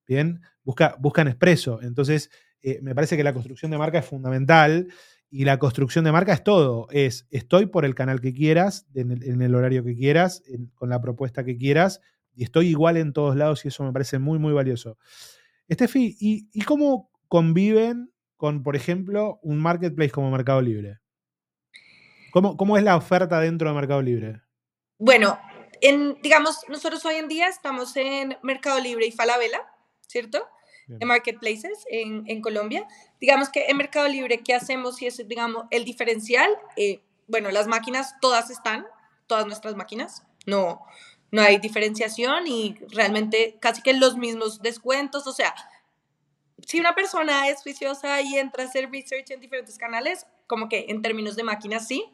Bien, 0.07 0.41
busca, 0.63 0.95
buscan 0.99 1.27
expreso. 1.27 1.81
Entonces, 1.81 2.29
eh, 2.61 2.79
me 2.81 2.95
parece 2.95 3.17
que 3.17 3.23
la 3.23 3.33
construcción 3.33 3.71
de 3.71 3.77
marca 3.77 3.99
es 3.99 4.05
fundamental 4.05 4.87
y 5.29 5.45
la 5.45 5.57
construcción 5.57 6.05
de 6.05 6.11
marca 6.11 6.33
es 6.33 6.43
todo. 6.43 6.87
Es, 6.91 7.27
estoy 7.31 7.65
por 7.65 7.85
el 7.85 7.95
canal 7.95 8.21
que 8.21 8.33
quieras, 8.33 8.87
en 8.93 9.41
el, 9.41 9.55
horario 9.55 9.83
que 9.83 9.95
quieras, 9.95 10.43
con 10.75 10.89
la 10.89 11.01
propuesta 11.01 11.43
que 11.43 11.57
quieras, 11.57 12.01
y 12.35 12.43
estoy 12.43 12.67
igual 12.67 12.97
en 12.97 13.13
todos 13.13 13.35
lados 13.35 13.65
y 13.65 13.69
eso 13.69 13.83
me 13.83 13.91
parece 13.91 14.19
muy, 14.19 14.39
muy 14.39 14.53
valioso. 14.53 14.97
Estefi, 15.67 16.15
¿y, 16.19 16.49
y 16.51 16.61
cómo 16.63 17.09
conviven 17.27 18.11
con, 18.37 18.63
por 18.63 18.75
ejemplo, 18.75 19.39
un 19.43 19.59
marketplace 19.59 20.11
como 20.11 20.31
Mercado 20.31 20.61
Libre? 20.61 20.99
¿Cómo, 22.31 22.57
¿Cómo, 22.57 22.77
es 22.77 22.83
la 22.83 22.95
oferta 22.97 23.39
dentro 23.39 23.69
de 23.69 23.75
Mercado 23.75 24.01
Libre? 24.01 24.41
Bueno, 24.97 25.39
en, 25.81 26.17
digamos, 26.21 26.59
nosotros 26.67 27.05
hoy 27.05 27.15
en 27.15 27.27
día 27.27 27.47
estamos 27.47 27.95
en 27.95 28.37
Mercado 28.41 28.79
Libre 28.79 29.05
y 29.05 29.11
Falabella. 29.11 29.61
¿cierto? 30.13 30.47
En 30.87 31.07
marketplaces 31.07 31.85
en, 31.89 32.23
en, 32.27 32.41
Colombia. 32.41 32.85
Digamos 33.19 33.49
que 33.49 33.65
en 33.67 33.77
Mercado 33.77 34.07
Libre, 34.07 34.41
¿qué 34.43 34.53
hacemos? 34.53 35.01
Y 35.01 35.07
es, 35.07 35.27
digamos, 35.27 35.65
el 35.71 35.85
diferencial, 35.85 36.51
eh, 36.75 37.01
bueno, 37.27 37.49
las 37.51 37.67
máquinas 37.67 38.15
todas 38.21 38.51
están, 38.51 38.85
todas 39.25 39.47
nuestras 39.47 39.75
máquinas. 39.75 40.23
No, 40.45 40.85
no 41.33 41.41
hay 41.41 41.57
diferenciación 41.57 42.45
y 42.45 42.75
realmente 42.91 43.57
casi 43.59 43.81
que 43.81 43.91
los 43.93 44.17
mismos 44.17 44.61
descuentos. 44.61 45.25
O 45.25 45.33
sea, 45.33 45.55
si 46.63 46.79
una 46.79 46.93
persona 46.93 47.49
es 47.49 47.63
juiciosa 47.63 48.21
y 48.21 48.37
entra 48.37 48.63
a 48.63 48.67
hacer 48.67 48.91
research 48.91 49.31
en 49.31 49.39
diferentes 49.39 49.79
canales, 49.79 50.27
como 50.45 50.69
que 50.69 50.85
en 50.89 51.01
términos 51.01 51.35
de 51.35 51.41
máquinas 51.41 51.87
sí. 51.87 52.05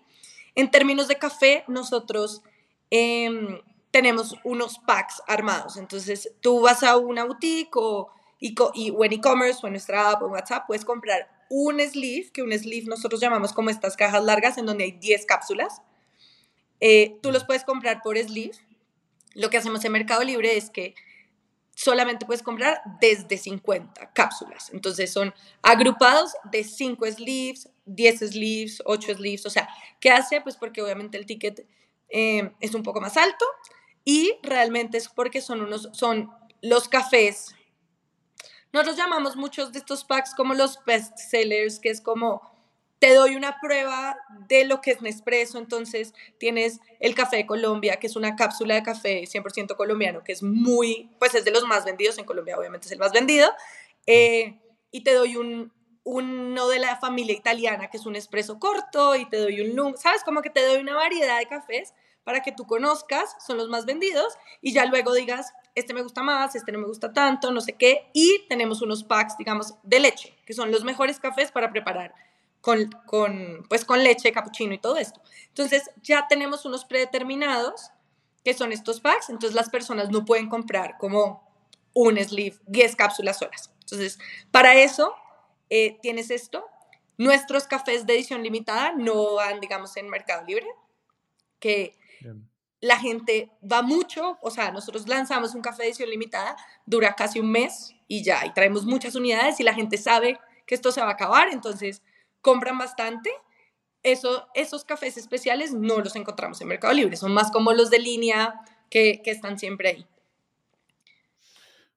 En 0.55 0.71
términos 0.71 1.09
de 1.09 1.17
café, 1.17 1.65
nosotros 1.67 2.43
em, 2.91 3.59
tenemos 3.91 4.37
unos 4.45 4.79
packs 4.79 5.21
armados. 5.27 5.75
Entonces, 5.75 6.31
tú 6.39 6.61
vas 6.61 6.81
a 6.83 6.95
una 6.95 7.25
boutique 7.25 7.75
o, 7.75 8.07
y, 8.39 8.55
o 8.91 9.03
en 9.03 9.11
e-commerce 9.11 9.59
o 9.63 9.67
en 9.67 9.73
nuestra 9.73 10.11
app 10.11 10.21
o 10.23 10.27
en 10.27 10.31
WhatsApp, 10.31 10.65
puedes 10.65 10.85
comprar 10.85 11.29
un 11.49 11.81
sleeve, 11.81 12.31
que 12.31 12.41
un 12.41 12.57
sleeve 12.57 12.87
nosotros 12.87 13.19
llamamos 13.19 13.51
como 13.51 13.69
estas 13.69 13.97
cajas 13.97 14.23
largas 14.23 14.57
en 14.57 14.65
donde 14.65 14.85
hay 14.85 14.91
10 14.93 15.25
cápsulas. 15.25 15.81
Eh, 16.79 17.17
tú 17.21 17.33
los 17.33 17.43
puedes 17.43 17.65
comprar 17.65 18.01
por 18.01 18.17
sleeve. 18.17 18.53
Lo 19.33 19.49
que 19.49 19.57
hacemos 19.57 19.83
en 19.85 19.91
Mercado 19.91 20.23
Libre 20.23 20.57
es 20.57 20.69
que 20.69 20.95
solamente 21.75 22.25
puedes 22.25 22.43
comprar 22.43 22.81
desde 22.99 23.37
50 23.37 24.11
cápsulas. 24.11 24.69
Entonces 24.73 25.13
son 25.13 25.33
agrupados 25.61 26.33
de 26.51 26.63
5 26.63 27.05
sleeves, 27.07 27.69
10 27.85 28.19
sleeves, 28.19 28.83
8 28.85 29.15
sleeves. 29.15 29.45
O 29.45 29.49
sea, 29.49 29.69
¿qué 30.01 30.11
hace? 30.11 30.41
Pues 30.41 30.57
porque 30.57 30.81
obviamente 30.81 31.17
el 31.17 31.25
ticket 31.25 31.65
eh, 32.09 32.51
es 32.59 32.75
un 32.75 32.83
poco 32.83 32.99
más 32.99 33.15
alto 33.15 33.45
y 34.03 34.37
realmente 34.43 34.97
es 34.97 35.07
porque 35.07 35.39
son, 35.41 35.61
unos, 35.61 35.89
son 35.93 36.29
los 36.61 36.89
cafés. 36.89 37.55
Nosotros 38.73 38.97
llamamos 38.97 39.35
muchos 39.35 39.71
de 39.71 39.79
estos 39.79 40.03
packs 40.03 40.35
como 40.35 40.53
los 40.53 40.83
best 40.85 41.17
sellers, 41.17 41.79
que 41.79 41.89
es 41.89 42.01
como 42.01 42.48
te 42.99 43.13
doy 43.13 43.35
una 43.35 43.59
prueba 43.59 44.17
de 44.47 44.65
lo 44.65 44.81
que 44.81 44.91
es 44.91 45.01
Nespresso, 45.01 45.57
entonces 45.57 46.13
tienes 46.37 46.81
el 46.99 47.15
café 47.15 47.37
de 47.37 47.45
Colombia, 47.45 47.97
que 47.97 48.07
es 48.07 48.15
una 48.15 48.35
cápsula 48.35 48.75
de 48.75 48.83
café 48.83 49.21
100% 49.23 49.75
colombiano, 49.77 50.23
que 50.23 50.33
es 50.33 50.43
muy, 50.43 51.09
pues 51.17 51.33
es 51.33 51.45
de 51.45 51.51
los 51.51 51.65
más 51.65 51.85
vendidos 51.85 52.17
en 52.17 52.25
Colombia, 52.25 52.57
obviamente 52.57 52.87
es 52.87 52.91
el 52.91 52.99
más 52.99 53.13
vendido, 53.13 53.49
eh, 54.05 54.59
y 54.91 55.03
te 55.03 55.13
doy 55.13 55.37
un, 55.37 55.71
uno 56.03 56.67
de 56.67 56.79
la 56.79 56.97
familia 56.97 57.33
italiana, 57.33 57.89
que 57.89 57.97
es 57.97 58.05
un 58.05 58.17
espresso 58.17 58.59
corto, 58.59 59.15
y 59.15 59.25
te 59.29 59.37
doy 59.37 59.61
un 59.61 59.75
lung, 59.75 59.95
¿sabes? 59.97 60.23
Como 60.23 60.41
que 60.41 60.49
te 60.49 60.65
doy 60.65 60.81
una 60.81 60.95
variedad 60.95 61.39
de 61.39 61.45
cafés 61.45 61.93
para 62.25 62.41
que 62.41 62.51
tú 62.51 62.67
conozcas, 62.67 63.35
son 63.45 63.57
los 63.57 63.69
más 63.69 63.85
vendidos, 63.85 64.37
y 64.61 64.73
ya 64.73 64.85
luego 64.85 65.13
digas, 65.13 65.53
este 65.73 65.93
me 65.93 66.01
gusta 66.01 66.21
más, 66.21 66.53
este 66.55 66.73
no 66.73 66.79
me 66.79 66.87
gusta 66.87 67.13
tanto, 67.13 67.51
no 67.51 67.61
sé 67.61 67.73
qué, 67.73 68.09
y 68.13 68.45
tenemos 68.49 68.81
unos 68.81 69.05
packs, 69.05 69.37
digamos, 69.37 69.75
de 69.83 70.01
leche, 70.01 70.35
que 70.45 70.53
son 70.53 70.69
los 70.69 70.83
mejores 70.83 71.19
cafés 71.19 71.51
para 71.51 71.71
preparar 71.71 72.13
con, 72.61 72.89
con, 73.05 73.65
pues 73.69 73.85
con 73.85 74.03
leche, 74.03 74.31
capuchino 74.31 74.73
y 74.73 74.79
todo 74.79 74.97
esto. 74.97 75.21
Entonces 75.47 75.89
ya 76.03 76.27
tenemos 76.27 76.65
unos 76.65 76.85
predeterminados 76.85 77.91
que 78.43 78.53
son 78.53 78.71
estos 78.71 79.01
packs, 79.01 79.29
entonces 79.29 79.55
las 79.55 79.69
personas 79.69 80.09
no 80.09 80.25
pueden 80.25 80.49
comprar 80.49 80.97
como 80.97 81.47
un 81.93 82.17
sleeve, 82.17 82.57
10 82.67 82.95
cápsulas 82.95 83.39
solas. 83.39 83.71
Entonces, 83.81 84.19
para 84.51 84.75
eso 84.75 85.13
eh, 85.69 85.97
tienes 86.01 86.29
esto. 86.29 86.65
Nuestros 87.17 87.67
cafés 87.67 88.05
de 88.05 88.13
edición 88.13 88.43
limitada 88.43 88.93
no 88.93 89.35
van, 89.35 89.59
digamos, 89.59 89.97
en 89.97 90.09
Mercado 90.09 90.45
Libre, 90.45 90.67
que 91.59 91.97
la 92.81 92.97
gente 92.97 93.51
va 93.69 93.81
mucho, 93.81 94.37
o 94.41 94.51
sea, 94.51 94.71
nosotros 94.71 95.07
lanzamos 95.07 95.53
un 95.53 95.61
café 95.61 95.83
de 95.83 95.89
edición 95.89 96.09
limitada, 96.09 96.55
dura 96.85 97.13
casi 97.15 97.39
un 97.39 97.51
mes 97.51 97.93
y 98.07 98.23
ya, 98.23 98.45
y 98.45 98.53
traemos 98.53 98.85
muchas 98.85 99.15
unidades 99.15 99.59
y 99.59 99.63
la 99.63 99.73
gente 99.73 99.97
sabe 99.97 100.39
que 100.65 100.75
esto 100.75 100.91
se 100.91 101.01
va 101.01 101.07
a 101.07 101.13
acabar, 101.13 101.49
entonces 101.51 102.01
compran 102.41 102.77
bastante. 102.77 103.29
Eso, 104.03 104.47
esos 104.53 104.85
cafés 104.85 105.17
especiales 105.17 105.73
no 105.73 105.99
los 105.99 106.15
encontramos 106.15 106.61
en 106.61 106.69
Mercado 106.69 106.93
Libre, 106.93 107.17
son 107.17 107.33
más 107.33 107.51
como 107.51 107.73
los 107.73 107.89
de 107.89 107.99
línea 107.99 108.61
que, 108.89 109.21
están 109.25 109.59
siempre 109.59 109.89
ahí. 109.89 110.07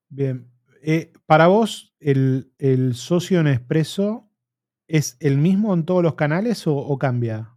Bien, 0.08 0.50
eh, 0.82 1.12
para 1.26 1.46
vos, 1.46 1.94
el, 2.00 2.92
socio 2.94 3.40
en 3.40 3.46
expreso 3.46 4.28
es 4.88 5.16
el 5.20 5.38
mismo 5.38 5.72
en 5.74 5.84
todos 5.84 6.02
los 6.02 6.14
canales 6.16 6.64
o, 6.66 6.98
cambia? 6.98 7.54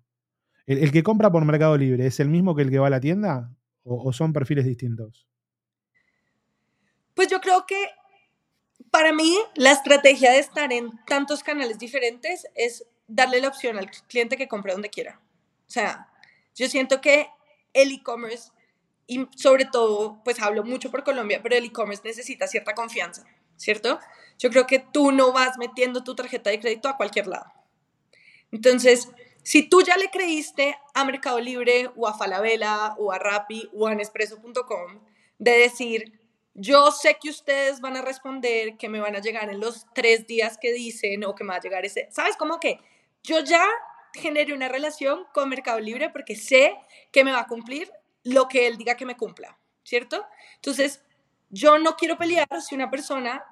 El, 0.68 0.92
que 0.92 1.04
compra 1.04 1.32
por 1.32 1.44
Mercado 1.44 1.78
Libre 1.78 2.06
es 2.06 2.20
el 2.20 2.30
mismo 2.30 2.56
que 2.56 2.62
el 2.62 2.70
que 2.70 2.80
va 2.80 2.88
a 2.88 2.92
la 2.92 3.00
tienda 3.00 3.52
o 3.84 4.14
son 4.14 4.32
perfiles 4.32 4.66
distintos? 4.66 5.28
Pues 7.16 7.30
yo 7.30 7.40
creo 7.42 7.66
que 7.66 7.76
para 8.96 9.12
mí, 9.12 9.38
la 9.56 9.74
estrategia 9.74 10.32
de 10.32 10.40
estar 10.40 10.72
en 10.72 10.90
tantos 11.06 11.44
canales 11.44 11.78
diferentes 11.78 12.48
es 12.56 12.86
darle 13.08 13.42
la 13.42 13.50
opción 13.50 13.78
al 13.78 13.92
cliente 14.08 14.38
que 14.38 14.48
compre 14.48 14.72
donde 14.72 14.90
quiera. 14.90 15.20
O 15.68 15.70
sea, 15.70 16.08
yo 16.56 16.70
siento 16.70 17.02
que 17.02 17.28
el 17.74 17.92
e-commerce, 17.92 18.54
y 19.06 19.28
sobre 19.36 19.66
todo, 19.66 20.22
pues 20.24 20.40
hablo 20.42 20.64
mucho 20.64 20.92
por 20.92 21.04
Colombia, 21.04 21.42
pero 21.44 21.58
el 21.58 21.66
e-commerce 21.66 22.04
necesita 22.06 22.48
cierta 22.48 22.74
confianza, 22.74 23.26
¿cierto? 23.58 24.00
Yo 24.40 24.50
creo 24.50 24.66
que 24.66 24.80
tú 24.80 25.12
no 25.12 25.34
vas 25.34 25.58
metiendo 25.58 26.06
tu 26.06 26.16
tarjeta 26.16 26.50
de 26.50 26.62
crédito 26.62 26.88
a 26.88 26.96
cualquier 26.96 27.28
lado. 27.28 27.52
Entonces, 28.54 29.10
si 29.44 29.64
tú 29.64 29.82
ya 29.82 29.98
le 29.98 30.10
creíste 30.10 30.78
a 30.94 31.04
Mercado 31.04 31.42
Libre 31.42 31.92
o 31.98 32.08
a 32.08 32.18
Falabella 32.18 32.96
o 32.98 33.12
a 33.12 33.20
Rappi 33.20 33.70
o 33.74 33.88
a 33.88 33.94
Nespresso.com 33.94 35.02
de 35.38 35.52
decir, 35.52 36.25
yo 36.56 36.90
sé 36.92 37.18
que 37.22 37.30
ustedes 37.30 37.82
van 37.82 37.98
a 37.98 38.02
responder 38.02 38.78
que 38.78 38.88
me 38.88 39.02
van 39.02 39.16
a 39.16 39.20
llegar 39.20 39.50
en 39.50 39.60
los 39.60 39.86
tres 39.94 40.26
días 40.26 40.58
que 40.60 40.72
dicen 40.72 41.24
o 41.26 41.36
que 41.36 41.44
me 41.44 41.50
va 41.50 41.58
a 41.58 41.62
llegar 41.62 41.86
ese, 41.86 42.08
¿sabes? 42.12 42.38
Como 42.38 42.60
que 42.60 42.80
yo 43.24 43.42
ya 43.42 43.64
generé 44.14 44.54
una 44.54 44.70
relación 44.70 45.26
con 45.34 45.50
Mercado 45.50 45.80
Libre 45.82 46.10
porque 46.10 46.38
sé 46.38 46.76
que 47.12 47.26
me 47.26 47.34
va 47.34 47.42
a 47.42 47.48
cumplir 47.48 47.92
lo 48.24 48.48
que 48.48 48.68
él 48.68 48.78
diga 48.78 48.96
que 48.96 49.06
me 49.06 49.18
cumpla, 49.18 49.60
¿cierto? 49.84 50.26
Entonces, 50.56 51.04
yo 51.50 51.78
no 51.78 51.98
quiero 51.98 52.18
pelear 52.18 52.48
si 52.62 52.74
una 52.74 52.90
persona 52.90 53.44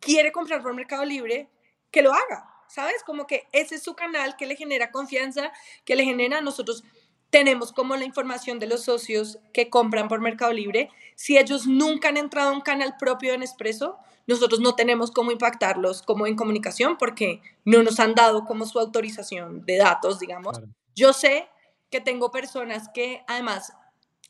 quiere 0.00 0.30
comprar 0.30 0.62
por 0.62 0.72
Mercado 0.72 1.04
Libre, 1.04 1.48
que 1.90 2.02
lo 2.02 2.12
haga, 2.12 2.48
¿sabes? 2.68 3.02
Como 3.04 3.26
que 3.26 3.48
ese 3.52 3.74
es 3.74 3.82
su 3.82 3.94
canal 3.94 4.36
que 4.36 4.46
le 4.46 4.54
genera 4.54 4.92
confianza, 4.92 5.52
que 5.84 5.96
le 5.96 6.04
genera 6.04 6.38
a 6.38 6.42
nosotros 6.42 6.84
tenemos 7.32 7.72
como 7.72 7.96
la 7.96 8.04
información 8.04 8.58
de 8.58 8.66
los 8.66 8.84
socios 8.84 9.38
que 9.54 9.70
compran 9.70 10.06
por 10.06 10.20
Mercado 10.20 10.52
Libre. 10.52 10.90
Si 11.16 11.38
ellos 11.38 11.66
nunca 11.66 12.10
han 12.10 12.18
entrado 12.18 12.50
a 12.50 12.52
un 12.52 12.60
canal 12.60 12.96
propio 12.98 13.32
en 13.32 13.40
Nespresso, 13.40 13.96
nosotros 14.26 14.60
no 14.60 14.74
tenemos 14.74 15.10
cómo 15.10 15.32
impactarlos 15.32 16.02
como 16.02 16.26
en 16.26 16.36
comunicación 16.36 16.98
porque 16.98 17.40
no 17.64 17.82
nos 17.82 17.98
han 18.00 18.14
dado 18.14 18.44
como 18.44 18.66
su 18.66 18.78
autorización 18.78 19.64
de 19.64 19.78
datos, 19.78 20.20
digamos. 20.20 20.60
Yo 20.94 21.14
sé 21.14 21.48
que 21.90 22.02
tengo 22.02 22.30
personas 22.30 22.90
que 22.92 23.24
además, 23.26 23.72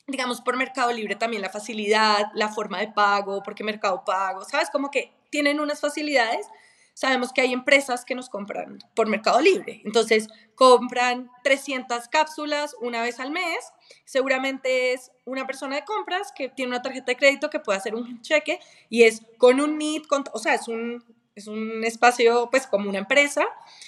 digamos, 0.07 0.41
por 0.41 0.57
Mercado 0.57 0.93
Libre 0.93 1.17
también 1.17 1.43
la 1.43 1.51
facilidad, 1.51 2.27
la 2.35 2.51
forma 2.51 2.79
de 2.79 2.93
pago, 2.93 3.43
porque 3.43 3.65
Mercado 3.65 4.05
Pago, 4.07 4.45
¿sabes? 4.45 4.71
Como 4.71 4.93
que 4.93 5.13
tienen 5.29 5.59
unas 5.59 5.81
facilidades 5.81 6.47
sabemos 6.95 7.33
que 7.33 7.41
hay 7.41 7.53
empresas 7.53 8.05
que 8.05 8.15
nos 8.15 8.29
compran 8.29 8.79
por 8.95 9.09
Mercado 9.09 9.41
Libre. 9.41 9.83
Entonces, 9.85 10.29
compran 10.55 11.31
300 11.45 12.09
cápsulas 12.09 12.77
una 12.81 13.03
vez 13.03 13.21
al 13.21 13.31
mes. 13.31 13.73
Seguramente 14.05 14.93
es 14.93 15.11
una 15.25 15.47
persona 15.47 15.77
de 15.77 15.85
compras 15.85 16.33
que 16.35 16.49
tiene 16.49 16.71
una 16.71 16.83
tarjeta 16.83 17.13
de 17.13 17.17
crédito 17.17 17.51
que 17.51 17.61
puede 17.61 17.79
hacer 17.79 17.95
un 17.95 18.21
cheque 18.23 18.61
y 18.89 19.05
es 19.05 19.23
con 19.39 19.61
un 19.61 19.79
NIT, 19.79 20.07
o 20.33 20.39
sea, 20.39 20.55
es 20.55 20.69
un, 20.69 21.05
es 21.35 21.47
un 21.47 21.85
espacio 21.85 22.49
pues 22.51 22.67
como 22.67 22.89
una 22.89 22.99
empresa 22.99 23.45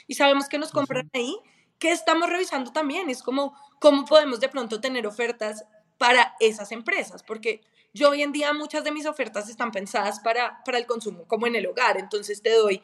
y 0.06 0.14
sabemos 0.14 0.48
que 0.48 0.58
nos 0.58 0.72
compran 0.72 1.10
ahí. 1.12 1.36
que 1.78 1.90
estamos 1.90 2.30
revisando 2.30 2.72
también? 2.72 3.10
Es 3.10 3.22
como 3.22 3.54
cómo 3.80 4.04
podemos 4.06 4.40
de 4.40 4.48
pronto 4.48 4.80
tener 4.80 5.06
ofertas 5.06 5.64
para 5.98 6.34
esas 6.40 6.72
empresas, 6.72 7.22
porque 7.22 7.60
yo 7.92 8.10
hoy 8.10 8.22
en 8.22 8.32
día 8.32 8.52
muchas 8.52 8.84
de 8.84 8.92
mis 8.92 9.06
ofertas 9.06 9.48
están 9.48 9.70
pensadas 9.70 10.20
para, 10.20 10.62
para 10.64 10.78
el 10.78 10.86
consumo 10.86 11.24
como 11.26 11.46
en 11.46 11.54
el 11.54 11.66
hogar, 11.66 11.96
entonces 11.98 12.42
te 12.42 12.50
doy 12.50 12.82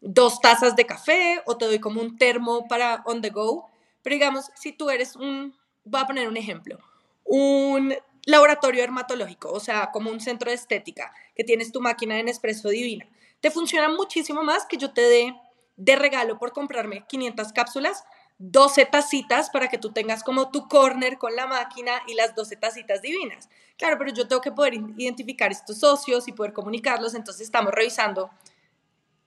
dos 0.00 0.40
tazas 0.40 0.76
de 0.76 0.86
café 0.86 1.42
o 1.46 1.56
te 1.56 1.64
doy 1.64 1.78
como 1.78 2.00
un 2.00 2.16
termo 2.16 2.66
para 2.68 3.02
on 3.06 3.22
the 3.22 3.30
go, 3.30 3.68
pero 4.02 4.14
digamos, 4.14 4.50
si 4.54 4.72
tú 4.72 4.90
eres 4.90 5.16
un, 5.16 5.56
voy 5.84 6.00
a 6.00 6.06
poner 6.06 6.28
un 6.28 6.36
ejemplo, 6.36 6.78
un 7.24 7.94
laboratorio 8.24 8.80
dermatológico, 8.80 9.50
o 9.50 9.60
sea, 9.60 9.90
como 9.92 10.10
un 10.10 10.20
centro 10.20 10.50
de 10.50 10.56
estética, 10.56 11.12
que 11.34 11.44
tienes 11.44 11.72
tu 11.72 11.80
máquina 11.80 12.16
de 12.16 12.24
Nespresso 12.24 12.68
divina, 12.68 13.08
te 13.40 13.50
funciona 13.50 13.88
muchísimo 13.88 14.42
más 14.42 14.66
que 14.66 14.76
yo 14.76 14.92
te 14.92 15.02
dé 15.02 15.34
de 15.76 15.96
regalo 15.96 16.38
por 16.38 16.52
comprarme 16.52 17.04
500 17.08 17.52
cápsulas 17.52 18.04
12 18.44 18.86
tacitas 18.86 19.50
para 19.50 19.68
que 19.68 19.78
tú 19.78 19.92
tengas 19.92 20.24
como 20.24 20.50
tu 20.50 20.66
corner 20.66 21.16
con 21.16 21.36
la 21.36 21.46
máquina 21.46 22.02
y 22.08 22.14
las 22.14 22.34
12 22.34 22.56
tacitas 22.56 23.00
divinas. 23.00 23.48
Claro, 23.78 23.96
pero 23.98 24.12
yo 24.12 24.26
tengo 24.26 24.42
que 24.42 24.50
poder 24.50 24.74
identificar 24.96 25.52
estos 25.52 25.78
socios 25.78 26.26
y 26.26 26.32
poder 26.32 26.52
comunicarlos, 26.52 27.14
entonces 27.14 27.42
estamos 27.42 27.72
revisando 27.72 28.30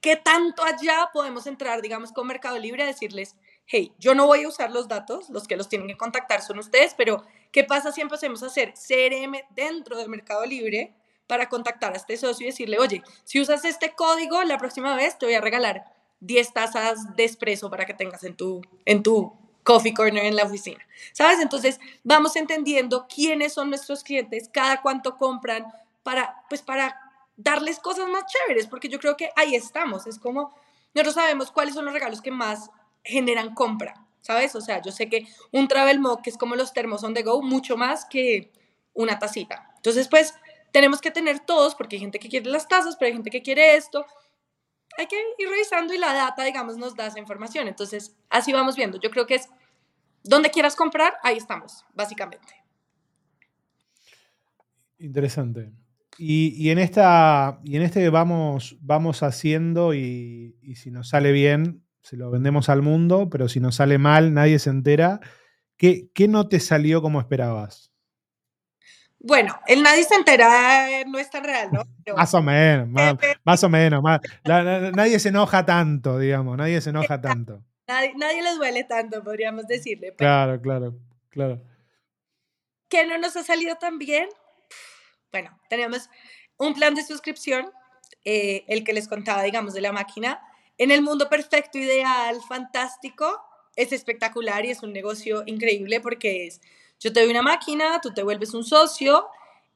qué 0.02 0.18
tanto 0.18 0.64
allá 0.64 1.10
podemos 1.14 1.48
entrar, 1.48 1.82
digamos, 1.82 2.12
con 2.12 2.28
Mercado 2.28 2.60
Libre 2.60 2.84
a 2.84 2.88
decirles, 2.88 3.38
hey, 3.66 3.94
yo 4.00 4.16
no 4.16 4.28
voy 4.28 4.44
a 4.44 4.50
usar 4.50 4.72
los 4.72 4.90
datos, 4.90 5.30
los 5.30 5.48
que 5.48 5.56
los 5.56 5.70
tienen 5.70 5.88
que 5.88 5.96
contactar 5.96 6.42
son 6.42 6.60
ustedes, 6.60 6.94
pero 6.94 7.24
¿qué 7.54 7.64
pasa 7.64 7.94
si 7.94 8.02
empecemos 8.02 8.44
a 8.44 8.48
hacer 8.48 8.74
CRM 8.74 9.34
dentro 9.52 9.98
de 9.98 10.10
Mercado 10.10 10.46
Libre 10.46 10.94
para 11.26 11.48
contactar 11.48 11.94
a 11.94 11.96
este 11.96 12.18
socio 12.18 12.46
y 12.46 12.50
decirle, 12.50 12.80
oye, 12.80 13.02
si 13.24 13.40
usas 13.40 13.64
este 13.64 13.96
código, 13.96 14.44
la 14.44 14.58
próxima 14.58 14.94
vez 14.94 15.18
te 15.18 15.26
voy 15.26 15.36
a 15.36 15.42
regalar 15.42 15.95
10 16.20 16.54
tazas 16.54 17.16
de 17.16 17.24
espresso 17.24 17.70
para 17.70 17.86
que 17.86 17.94
tengas 17.94 18.24
en 18.24 18.36
tu, 18.36 18.62
en 18.86 19.04
tu 19.04 19.34
coffee 19.64 19.94
corner 19.94 20.26
en 20.26 20.36
la 20.36 20.44
oficina. 20.44 20.86
¿Sabes? 21.12 21.40
Entonces, 21.40 21.80
vamos 22.04 22.36
entendiendo 22.36 23.08
quiénes 23.08 23.54
son 23.54 23.70
nuestros 23.70 24.04
clientes, 24.04 24.50
cada 24.54 24.82
cuánto 24.82 25.18
compran 25.18 25.66
para, 26.04 26.44
pues, 26.50 26.62
para 26.62 27.02
darles 27.36 27.80
cosas 27.80 28.08
más 28.08 28.24
chéveres, 28.26 28.68
porque 28.68 28.88
yo 28.88 29.00
creo 29.00 29.18
que 29.18 29.32
ahí 29.36 29.56
estamos. 29.56 30.08
Es 30.08 30.20
como, 30.20 30.54
nosotros 30.94 31.16
sabemos 31.16 31.52
cuáles 31.52 31.74
son 31.74 31.86
los 31.86 31.94
regalos 31.94 32.22
que 32.22 32.32
más 32.32 32.70
generan 33.04 33.54
compra, 33.54 34.06
¿sabes? 34.22 34.56
O 34.56 34.62
sea, 34.62 34.82
yo 34.82 34.92
sé 34.92 35.10
que 35.10 35.28
un 35.52 35.68
travel 35.68 36.00
mug, 36.00 36.22
que 36.22 36.30
es 36.30 36.38
como 36.38 36.56
los 36.56 36.72
termos 36.72 37.04
on 37.04 37.14
the 37.14 37.24
go, 37.24 37.42
mucho 37.42 37.76
más 37.76 38.06
que 38.06 38.52
una 38.94 39.20
tacita. 39.20 39.74
Entonces, 39.78 40.08
pues, 40.08 40.36
tenemos 40.72 41.02
que 41.02 41.12
tener 41.12 41.40
todos, 41.40 41.74
porque 41.74 41.96
hay 41.96 42.02
gente 42.02 42.20
que 42.20 42.30
quiere 42.30 42.50
las 42.50 42.68
tazas, 42.68 42.96
pero 42.98 43.08
hay 43.08 43.14
gente 43.14 43.32
que 43.32 43.42
quiere 43.42 43.76
esto. 43.76 44.06
Hay 44.98 45.08
que 45.08 45.18
ir 45.38 45.50
revisando 45.50 45.94
y 45.94 45.98
la 45.98 46.14
data, 46.14 46.44
digamos, 46.44 46.78
nos 46.78 46.96
da 46.96 47.08
esa 47.08 47.20
información. 47.20 47.68
Entonces, 47.68 48.16
así 48.30 48.54
vamos 48.54 48.76
viendo. 48.76 49.00
Yo 49.00 49.10
creo 49.10 49.26
que 49.26 49.36
es 49.36 49.50
donde 50.24 50.50
quieras 50.50 50.76
comprar, 50.76 51.16
ahí 51.24 51.38
estamos, 51.38 51.86
básicamente. 51.94 52.54
Interesante. 54.98 55.72
Y, 56.18 56.70
en 56.70 56.80
esta 56.80 57.60
y 57.64 57.76
en 57.76 57.82
este 57.82 58.10
vamos 58.10 58.78
vamos 58.80 59.22
haciendo 59.22 59.94
y, 59.94 60.56
si 60.76 60.90
nos 60.90 61.10
sale 61.10 61.34
bien 61.34 61.84
se 62.02 62.16
lo 62.16 62.32
vendemos 62.32 62.70
al 62.70 62.82
mundo 62.82 63.30
pero 63.30 63.50
si 63.50 63.60
nos 63.60 63.76
sale 63.76 63.98
mal 63.98 64.34
nadie 64.34 64.60
se 64.60 64.70
entera 64.70 65.20
¿qué, 65.76 66.10
qué 66.14 66.30
no 66.30 66.48
te 66.48 66.62
salió 66.62 67.02
como 67.02 67.20
esperabas? 67.20 67.92
Bueno, 69.28 69.60
el 69.66 69.82
nadie 69.82 70.04
se 70.04 70.14
entera 70.14 71.04
no 71.08 71.18
es 71.18 71.32
tan 71.32 71.44
real, 71.44 71.70
¿no? 71.72 71.84
más 72.16 72.32
o 72.36 72.44
menos, 72.44 72.88
más, 73.44 73.64
o 73.64 73.70
menos. 73.70 74.04
nadie 74.44 75.20
se 75.20 75.30
enoja 75.30 75.66
tanto, 75.66 76.20
digamos, 76.20 76.56
nadie 76.56 76.80
se 76.80 76.92
enoja 76.92 77.20
tanto. 77.20 77.64
Nadie, 77.88 78.14
nadie 78.18 78.44
le 78.44 78.54
duele 78.54 78.84
tanto, 78.84 79.24
podríamos 79.24 79.66
decirle. 79.66 80.14
claro, 80.16 80.62
claro, 80.62 80.96
claro. 81.30 81.60
¿Qué 82.88 83.08
no 83.08 83.18
nos 83.18 83.36
ha 83.36 83.44
salido 83.44 83.76
tan 83.78 83.98
bien? 83.98 84.30
Bueno, 85.32 85.60
tenemos 85.70 86.08
un 86.58 86.76
plan 86.76 86.94
de 86.94 87.04
suscripción, 87.04 87.72
eh, 88.26 88.64
el 88.68 88.84
que 88.84 88.94
les 88.94 89.08
contaba, 89.08 89.42
digamos, 89.42 89.74
de 89.74 89.82
la 89.82 89.92
máquina. 89.92 90.40
En 90.78 90.92
el 90.92 91.02
mundo 91.02 91.30
perfecto, 91.30 91.80
ideal, 91.80 92.38
fantástico, 92.48 93.42
es 93.76 93.92
espectacular 93.92 94.66
y 94.66 94.72
es 94.72 94.84
un 94.84 94.94
negocio 94.94 95.42
increíble 95.48 96.00
porque 96.00 96.46
es, 96.46 96.62
yo 97.00 97.14
te 97.14 97.22
doy 97.22 97.30
una 97.30 97.42
máquina, 97.42 98.00
tú 98.02 98.14
te 98.14 98.24
vuelves 98.24 98.54
un 98.54 98.64
socio 98.64 99.28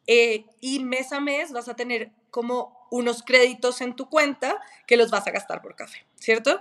eh, 0.08 0.46
y 0.60 0.84
mes 0.84 1.12
a 1.14 1.20
mes 1.20 1.52
vas 1.52 1.70
a 1.70 1.76
tener 1.76 2.12
como 2.32 2.88
unos 2.92 3.24
créditos 3.24 3.82
en 3.82 3.96
tu 3.96 4.10
cuenta 4.10 4.60
que 4.88 4.98
los 4.98 5.12
vas 5.12 5.28
a 5.28 5.32
gastar 5.32 5.62
por 5.62 5.76
café, 5.76 6.06
¿cierto? 6.16 6.60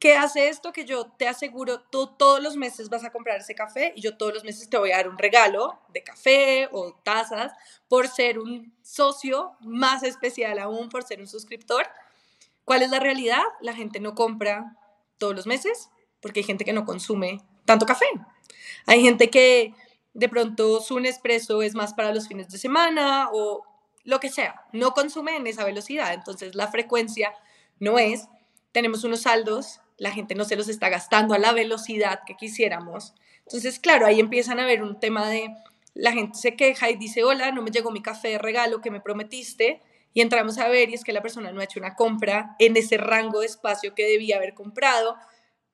¿Qué 0.00 0.16
hace 0.16 0.48
esto? 0.48 0.72
Que 0.72 0.86
yo 0.86 1.06
te 1.18 1.28
aseguro, 1.28 1.82
tú 1.82 2.06
todos 2.06 2.42
los 2.42 2.56
meses 2.56 2.88
vas 2.88 3.04
a 3.04 3.10
comprar 3.10 3.40
ese 3.40 3.54
café 3.54 3.92
y 3.94 4.00
yo 4.00 4.16
todos 4.16 4.32
los 4.32 4.44
meses 4.44 4.70
te 4.70 4.78
voy 4.78 4.92
a 4.92 4.96
dar 4.96 5.10
un 5.10 5.18
regalo 5.18 5.78
de 5.88 6.02
café 6.02 6.70
o 6.72 6.94
tazas 7.04 7.52
por 7.86 8.08
ser 8.08 8.38
un 8.38 8.74
socio, 8.82 9.52
más 9.60 10.02
especial 10.02 10.58
aún 10.58 10.88
por 10.88 11.02
ser 11.04 11.20
un 11.20 11.28
suscriptor. 11.28 11.86
¿Cuál 12.64 12.80
es 12.80 12.90
la 12.90 12.98
realidad? 12.98 13.42
La 13.60 13.74
gente 13.74 14.00
no 14.00 14.14
compra 14.14 14.74
todos 15.18 15.36
los 15.36 15.46
meses 15.46 15.90
porque 16.22 16.40
hay 16.40 16.44
gente 16.44 16.64
que 16.64 16.72
no 16.72 16.86
consume 16.86 17.42
tanto 17.66 17.84
café. 17.84 18.06
Hay 18.86 19.02
gente 19.02 19.30
que 19.30 19.74
de 20.14 20.28
pronto 20.28 20.80
su 20.80 20.98
Nespresso 21.00 21.62
es 21.62 21.74
más 21.74 21.94
para 21.94 22.12
los 22.12 22.28
fines 22.28 22.48
de 22.48 22.58
semana 22.58 23.28
o 23.32 23.62
lo 24.04 24.18
que 24.18 24.30
sea, 24.30 24.64
no 24.72 24.92
consume 24.92 25.36
en 25.36 25.46
esa 25.46 25.64
velocidad, 25.64 26.14
entonces 26.14 26.54
la 26.54 26.68
frecuencia 26.68 27.34
no 27.78 27.98
es, 27.98 28.28
tenemos 28.72 29.04
unos 29.04 29.22
saldos 29.22 29.80
la 30.00 30.10
gente 30.10 30.34
no 30.34 30.44
se 30.46 30.56
los 30.56 30.68
está 30.68 30.88
gastando 30.88 31.34
a 31.34 31.38
la 31.38 31.52
velocidad 31.52 32.20
que 32.26 32.34
quisiéramos. 32.34 33.14
Entonces, 33.40 33.78
claro, 33.78 34.06
ahí 34.06 34.18
empiezan 34.18 34.58
a 34.58 34.64
ver 34.64 34.82
un 34.82 34.98
tema 34.98 35.28
de 35.28 35.54
la 35.92 36.12
gente 36.12 36.38
se 36.38 36.56
queja 36.56 36.88
y 36.88 36.96
dice, 36.96 37.22
hola, 37.22 37.52
no 37.52 37.60
me 37.60 37.70
llegó 37.70 37.90
mi 37.90 38.00
café 38.00 38.28
de 38.28 38.38
regalo 38.38 38.80
que 38.80 38.90
me 38.90 39.02
prometiste. 39.02 39.82
Y 40.14 40.22
entramos 40.22 40.56
a 40.56 40.68
ver 40.68 40.88
y 40.88 40.94
es 40.94 41.04
que 41.04 41.12
la 41.12 41.20
persona 41.20 41.52
no 41.52 41.60
ha 41.60 41.64
hecho 41.64 41.78
una 41.78 41.96
compra 41.96 42.56
en 42.58 42.78
ese 42.78 42.96
rango 42.96 43.40
de 43.40 43.46
espacio 43.46 43.94
que 43.94 44.08
debía 44.08 44.36
haber 44.36 44.54
comprado. 44.54 45.16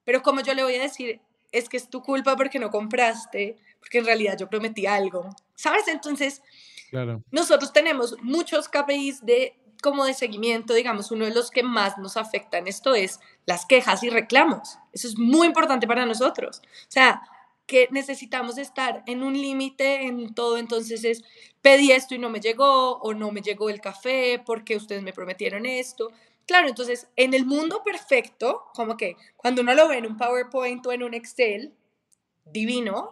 Pero 0.03 0.23
como 0.23 0.41
yo 0.41 0.55
le 0.55 0.65
voy 0.65 0.75
a 0.75 0.83
decir, 0.83 1.21
es 1.53 1.69
que 1.69 1.77
es 1.77 1.89
tu 1.89 2.03
culpa 2.03 2.37
porque 2.37 2.59
no 2.59 2.71
compraste, 2.71 3.57
porque 3.79 3.99
en 3.99 4.07
realidad 4.07 4.37
yo 4.39 4.49
prometí 4.49 4.87
algo. 4.87 5.29
¿Sabes? 5.55 5.89
Entonces, 5.89 6.43
claro. 6.91 7.23
nosotros 7.31 7.73
tenemos 7.73 8.17
muchos 8.23 8.69
KPIs 8.69 9.25
de 9.25 9.57
como 9.83 10.05
de 10.05 10.15
seguimiento, 10.15 10.75
digamos, 10.75 11.11
uno 11.11 11.27
de 11.27 11.35
los 11.35 11.51
que 11.51 11.63
más 11.63 11.99
nos 11.99 12.17
afectan 12.17 12.67
esto 12.67 12.95
es 12.95 13.21
las 13.45 13.67
quejas 13.67 14.03
y 14.03 14.11
reclamos. 14.11 14.79
Eso 14.93 15.07
es 15.07 15.19
muy 15.19 15.47
importante 15.47 15.87
para 15.87 16.07
nosotros. 16.07 16.63
O 16.65 16.91
sea, 16.91 17.23
que 17.67 17.89
necesitamos 17.91 18.59
estar 18.59 19.03
en 19.07 19.23
un 19.23 19.35
límite 19.35 20.07
en 20.07 20.35
todo, 20.35 20.57
entonces 20.57 21.05
es 21.05 21.25
pedí 21.63 21.91
esto 21.91 22.15
y 22.15 22.19
no 22.19 22.31
me 22.31 22.41
llegó 22.41 22.99
o 22.99 23.13
no 23.13 23.33
me 23.33 23.43
llegó 23.43 23.71
el 23.71 23.81
café 23.81 24.41
porque 24.45 24.77
ustedes 24.77 25.03
me 25.03 25.13
prometieron 25.13 25.67
esto. 25.67 26.13
Claro, 26.47 26.69
entonces 26.69 27.09
en 27.17 27.35
el 27.35 27.45
mundo 27.45 27.83
perfecto, 27.85 28.65
como 28.75 28.97
que 28.97 29.17
cuando 29.37 29.63
uno 29.63 29.75
lo 29.75 29.89
ve 29.89 29.99
en 29.99 30.07
un 30.07 30.17
PowerPoint 30.17 30.87
o 30.87 30.93
en 30.93 31.03
un 31.03 31.15
Excel, 31.15 31.75
divino, 32.45 33.11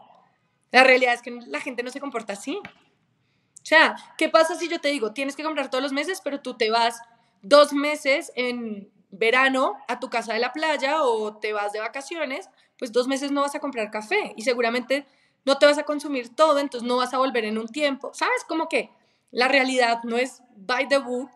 la 0.71 0.85
realidad 0.85 1.15
es 1.15 1.23
que 1.23 1.31
la 1.31 1.61
gente 1.61 1.83
no 1.83 1.91
se 1.91 2.01
comporta 2.01 2.35
así. 2.35 2.57
O 2.57 3.67
sea, 3.67 3.97
¿qué 4.19 4.29
pasa 4.29 4.55
si 4.55 4.69
yo 4.69 4.81
te 4.81 4.89
digo, 4.89 5.13
tienes 5.13 5.37
que 5.37 5.43
comprar 5.43 5.71
todos 5.71 5.83
los 5.83 5.93
meses, 5.93 6.21
pero 6.23 6.41
tú 6.41 6.55
te 6.55 6.71
vas 6.71 7.01
dos 7.43 7.73
meses 7.73 8.33
en 8.37 8.91
verano 9.11 9.77
a 9.89 10.01
tu 10.01 10.11
casa 10.11 10.33
de 10.33 10.39
la 10.39 10.53
playa 10.53 11.03
o 11.03 11.37
te 11.37 11.53
vas 11.53 11.73
de 11.73 11.81
vacaciones, 11.81 12.49
pues 12.79 12.93
dos 12.93 13.07
meses 13.07 13.31
no 13.31 13.43
vas 13.43 13.55
a 13.55 13.61
comprar 13.61 13.91
café 13.91 14.35
y 14.37 14.43
seguramente 14.43 15.07
no 15.45 15.59
te 15.59 15.67
vas 15.67 15.79
a 15.79 15.85
consumir 15.85 16.35
todo, 16.35 16.59
entonces 16.59 16.87
no 16.87 16.97
vas 16.97 17.15
a 17.15 17.19
volver 17.19 17.45
en 17.45 17.59
un 17.59 17.69
tiempo. 17.69 18.13
¿Sabes? 18.15 18.45
Como 18.49 18.69
que 18.69 18.91
la 19.31 19.49
realidad 19.49 20.01
no 20.05 20.17
es 20.17 20.43
by 20.57 20.89
the 20.89 20.99
book. 20.99 21.31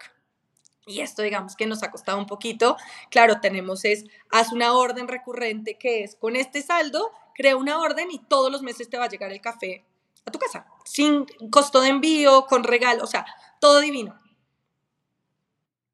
Y 0.89 1.01
esto 1.01 1.23
digamos 1.23 1.55
que 1.55 1.67
nos 1.67 1.83
ha 1.83 1.91
costado 1.91 2.19
un 2.19 2.27
poquito. 2.27 2.77
Claro, 3.11 3.41
tenemos 3.41 3.85
es, 3.85 4.05
haz 4.31 4.53
una 4.53 4.73
orden 4.73 5.07
recurrente 5.07 5.77
que 5.79 6.03
es 6.03 6.17
con 6.17 6.35
este 6.35 6.63
saldo, 6.63 7.11
crea 7.35 7.57
una 7.57 7.79
orden 7.79 8.11
y 8.11 8.19
todos 8.19 8.51
los 8.51 8.63
meses 8.63 8.89
te 8.89 8.99
va 8.99 9.05
a 9.05 9.09
llegar 9.09 9.31
el 9.31 9.41
café 9.41 9.85
a 10.25 10.31
tu 10.31 10.39
casa, 10.39 10.67
sin 10.85 11.27
costo 11.51 11.81
de 11.81 11.89
envío, 11.89 12.47
con 12.47 12.65
regalo, 12.65 13.05
o 13.05 13.07
sea, 13.07 13.27
todo 13.61 13.81
divino. 13.81 14.19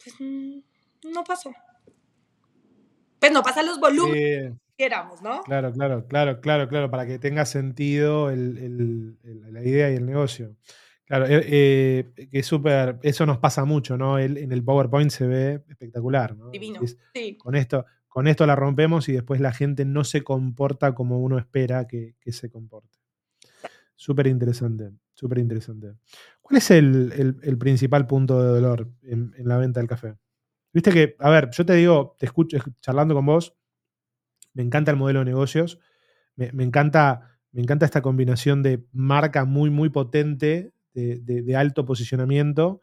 Pues 0.03 0.17
mm, 0.19 0.59
no 1.13 1.25
pasó. 1.25 1.53
Pues 3.19 3.33
no 3.33 3.43
pasan 3.43 3.67
los 3.67 3.81
volúmenes 3.81 4.55
que 4.77 4.85
éramos, 4.85 5.23
¿no? 5.23 5.43
Claro, 5.43 5.73
claro, 5.73 6.07
claro, 6.07 6.41
claro, 6.41 6.69
claro, 6.69 6.91
para 6.91 7.07
que 7.07 7.19
tenga 7.19 7.47
sentido 7.47 8.31
la 8.31 9.63
idea 9.63 9.91
y 9.91 9.97
el 9.97 10.07
negocio. 10.07 10.57
Claro, 11.07 11.27
eh, 11.27 12.12
eh, 12.17 12.29
que 12.31 12.43
súper, 12.43 12.99
eso 13.03 13.27
nos 13.27 13.38
pasa 13.38 13.64
mucho, 13.64 13.99
¿no? 13.99 14.19
en 14.19 14.51
el 14.53 14.64
PowerPoint 14.64 15.11
se 15.11 15.27
ve 15.27 15.62
espectacular, 15.69 16.35
¿no? 16.35 16.51
Divino, 16.51 16.81
sí. 17.14 17.37
Con 17.37 17.55
esto, 17.57 17.85
con 18.09 18.27
esto 18.27 18.47
la 18.47 18.57
rompemos 18.57 19.09
y 19.11 19.12
después 19.12 19.40
la 19.40 19.53
gente 19.53 19.85
no 19.85 20.05
se 20.05 20.23
comporta 20.23 20.95
como 20.95 21.21
uno 21.21 21.38
espera 21.38 21.87
que 21.87 22.14
se 22.27 22.51
comporte. 22.51 22.99
Súper 23.97 24.27
interesante, 24.27 24.90
súper 25.14 25.38
interesante. 25.38 25.95
¿Cuál 26.45 26.59
es 26.59 26.71
el, 26.71 27.57
principal 27.59 28.07
punto 28.07 28.43
de 28.43 28.49
dolor 28.49 28.90
en, 29.03 29.33
la 29.38 29.57
venta 29.57 29.81
del 29.81 29.88
café? 29.88 30.14
Viste 30.75 30.90
que, 30.90 31.17
a 31.21 31.31
ver, 31.31 31.49
yo 31.51 31.64
te 31.64 31.73
digo, 31.73 32.14
te 32.19 32.27
escucho 32.27 32.59
charlando 32.83 33.14
con 33.14 33.25
vos, 33.25 33.57
me 34.53 34.62
encanta 34.62 34.90
el 34.90 34.99
modelo 34.99 35.21
de 35.21 35.25
negocios, 35.25 35.81
me, 36.37 36.51
encanta, 36.62 37.38
me 37.51 37.62
encanta 37.62 37.87
esta 37.87 38.03
combinación 38.03 38.62
de 38.62 38.85
marca 38.93 39.47
muy, 39.47 39.71
muy 39.71 39.88
potente, 39.88 40.74
de, 40.95 41.57
alto 41.57 41.85
posicionamiento, 41.85 42.81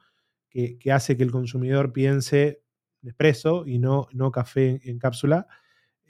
que, 0.49 0.91
hace 0.91 1.17
que 1.17 1.23
el 1.23 1.31
consumidor 1.31 1.93
piense 1.93 2.61
expreso 3.03 3.65
y 3.65 3.79
no, 3.79 4.07
no 4.11 4.31
café 4.31 4.81
en, 4.83 4.99
cápsula. 4.99 5.47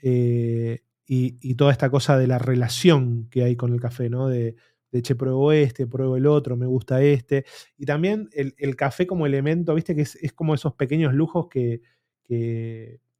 Eh, 0.02 0.82
y, 1.06 1.54
toda 1.54 1.72
esta 1.72 1.90
cosa 1.90 2.18
de 2.18 2.26
la 2.26 2.38
relación 2.38 3.28
que 3.30 3.44
hay 3.44 3.56
con 3.56 3.72
el 3.72 3.80
café, 3.80 4.08
¿no? 4.08 4.28
De, 4.28 4.56
che, 5.02 5.14
pruebo 5.14 5.52
este, 5.52 5.86
pruebo 5.86 6.16
el 6.16 6.26
otro, 6.26 6.56
me 6.56 6.66
gusta 6.66 7.02
este. 7.02 7.44
Y 7.76 7.86
también 7.86 8.28
el, 8.32 8.76
café 8.76 9.06
como 9.06 9.26
elemento, 9.26 9.74
viste 9.74 9.94
que 9.94 10.02
es, 10.02 10.32
como 10.34 10.54
esos 10.54 10.74
pequeños 10.74 11.14
lujos 11.14 11.48
que, 11.48 11.82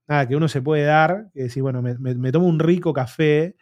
nada, 0.09 0.27
que 0.27 0.37
uno 0.37 0.49
se 0.49 0.63
puede 0.63 0.85
dar, 0.85 1.31
que 1.33 1.45
decir, 1.45 1.63
bueno, 1.63 1.83
me, 1.83 2.33
tomo 2.33 2.47
un 2.47 2.59
rico 2.59 2.93
café 2.93 3.57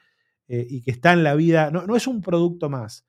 eh, 0.49 0.67
y 0.69 0.83
que 0.83 0.91
está 0.93 1.13
en 1.13 1.25
la 1.25 1.35
vida, 1.35 1.71
no, 1.71 1.87
no, 1.87 1.97
es 1.97 2.07
un 2.07 2.21
producto 2.21 2.69
más, 2.69 3.07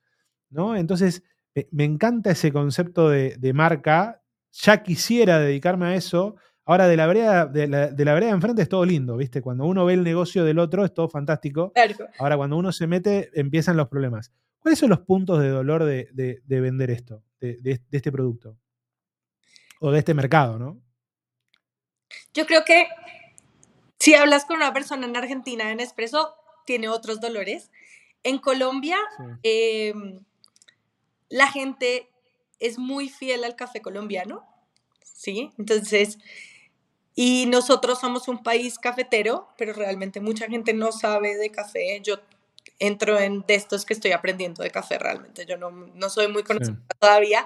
¿no? 0.50 0.76
Entonces, 0.76 1.24
me 1.72 1.84
encanta 1.84 2.32
ese 2.32 2.52
concepto 2.52 3.10
de, 3.10 3.52
marca, 3.54 4.22
ya 4.52 4.84
quisiera 4.84 5.40
dedicarme 5.40 5.88
a 5.88 5.96
eso, 5.96 6.36
Ahora, 6.64 6.88
de 6.88 6.96
la, 6.96 7.08
vereda, 7.08 7.48
de, 7.48 7.68
la, 7.68 7.88
de 7.88 8.06
la 8.06 8.14
vereda 8.14 8.30
enfrente 8.30 8.62
es 8.62 8.70
todo 8.70 8.86
lindo, 8.86 9.18
¿viste? 9.18 9.42
Cuando 9.42 9.66
uno 9.66 9.84
ve 9.84 9.94
el 9.94 10.04
negocio 10.04 10.46
del 10.46 10.60
otro 10.60 10.86
es 10.86 10.94
todo 10.94 11.10
fantástico. 11.10 11.74
Ahora, 12.20 12.38
cuando 12.38 12.56
uno 12.56 12.72
se 12.72 12.86
mete, 12.86 13.32
empiezan 13.34 13.76
los 13.76 13.90
problemas. 13.90 14.32
¿Cuáles 14.60 14.78
son 14.78 14.92
los 14.92 15.00
puntos 15.00 15.42
de 15.42 15.50
dolor 15.50 15.84
de, 15.84 16.42
vender 16.48 16.92
esto, 16.92 17.24
de, 17.40 17.82
este 17.92 18.12
producto? 18.12 18.58
O 19.80 19.92
de 19.92 20.00
este 20.00 20.14
mercado, 20.14 20.60
¿no? 20.60 20.80
Yo 22.34 22.46
creo 22.46 22.64
que 22.64 22.88
si 24.00 24.14
hablas 24.14 24.46
con 24.46 24.58
una 24.58 24.72
persona 24.72 25.08
en 25.08 25.18
Argentina 25.18 25.72
en 25.72 25.80
Espresso, 25.80 26.36
tiene 26.66 26.90
otros 26.90 27.20
dolores. 27.20 27.72
En 28.24 28.38
Colombia, 28.38 28.98
em, 29.42 30.20
la 31.32 31.48
gente 31.48 32.10
es 32.60 32.78
muy 32.78 33.10
fiel 33.10 33.44
al 33.44 33.56
café 33.56 33.82
colombiano, 33.82 34.46
¿sí? 35.02 35.50
Entonces, 35.58 36.20
y 37.16 37.46
nosotros 37.48 38.00
somos 38.00 38.28
un 38.28 38.44
país 38.44 38.78
cafetero, 38.78 39.48
pero 39.58 39.74
realmente 39.74 40.20
mucha 40.20 40.48
gente 40.48 40.74
no 40.74 40.92
sabe 40.92 41.38
de 41.38 41.50
café. 41.50 42.00
Yo 42.04 42.20
entro 42.80 43.18
en 43.20 43.44
de 43.48 43.56
estos 43.56 43.86
que 43.86 43.94
estoy 43.94 44.12
aprendiendo 44.12 44.62
de 44.62 44.72
café 44.72 45.00
realmente. 45.00 45.46
Yo 45.46 45.58
no, 45.58 45.72
no 45.72 46.10
soy 46.10 46.28
muy 46.28 46.44
conocida 46.44 46.78
todavía. 47.00 47.46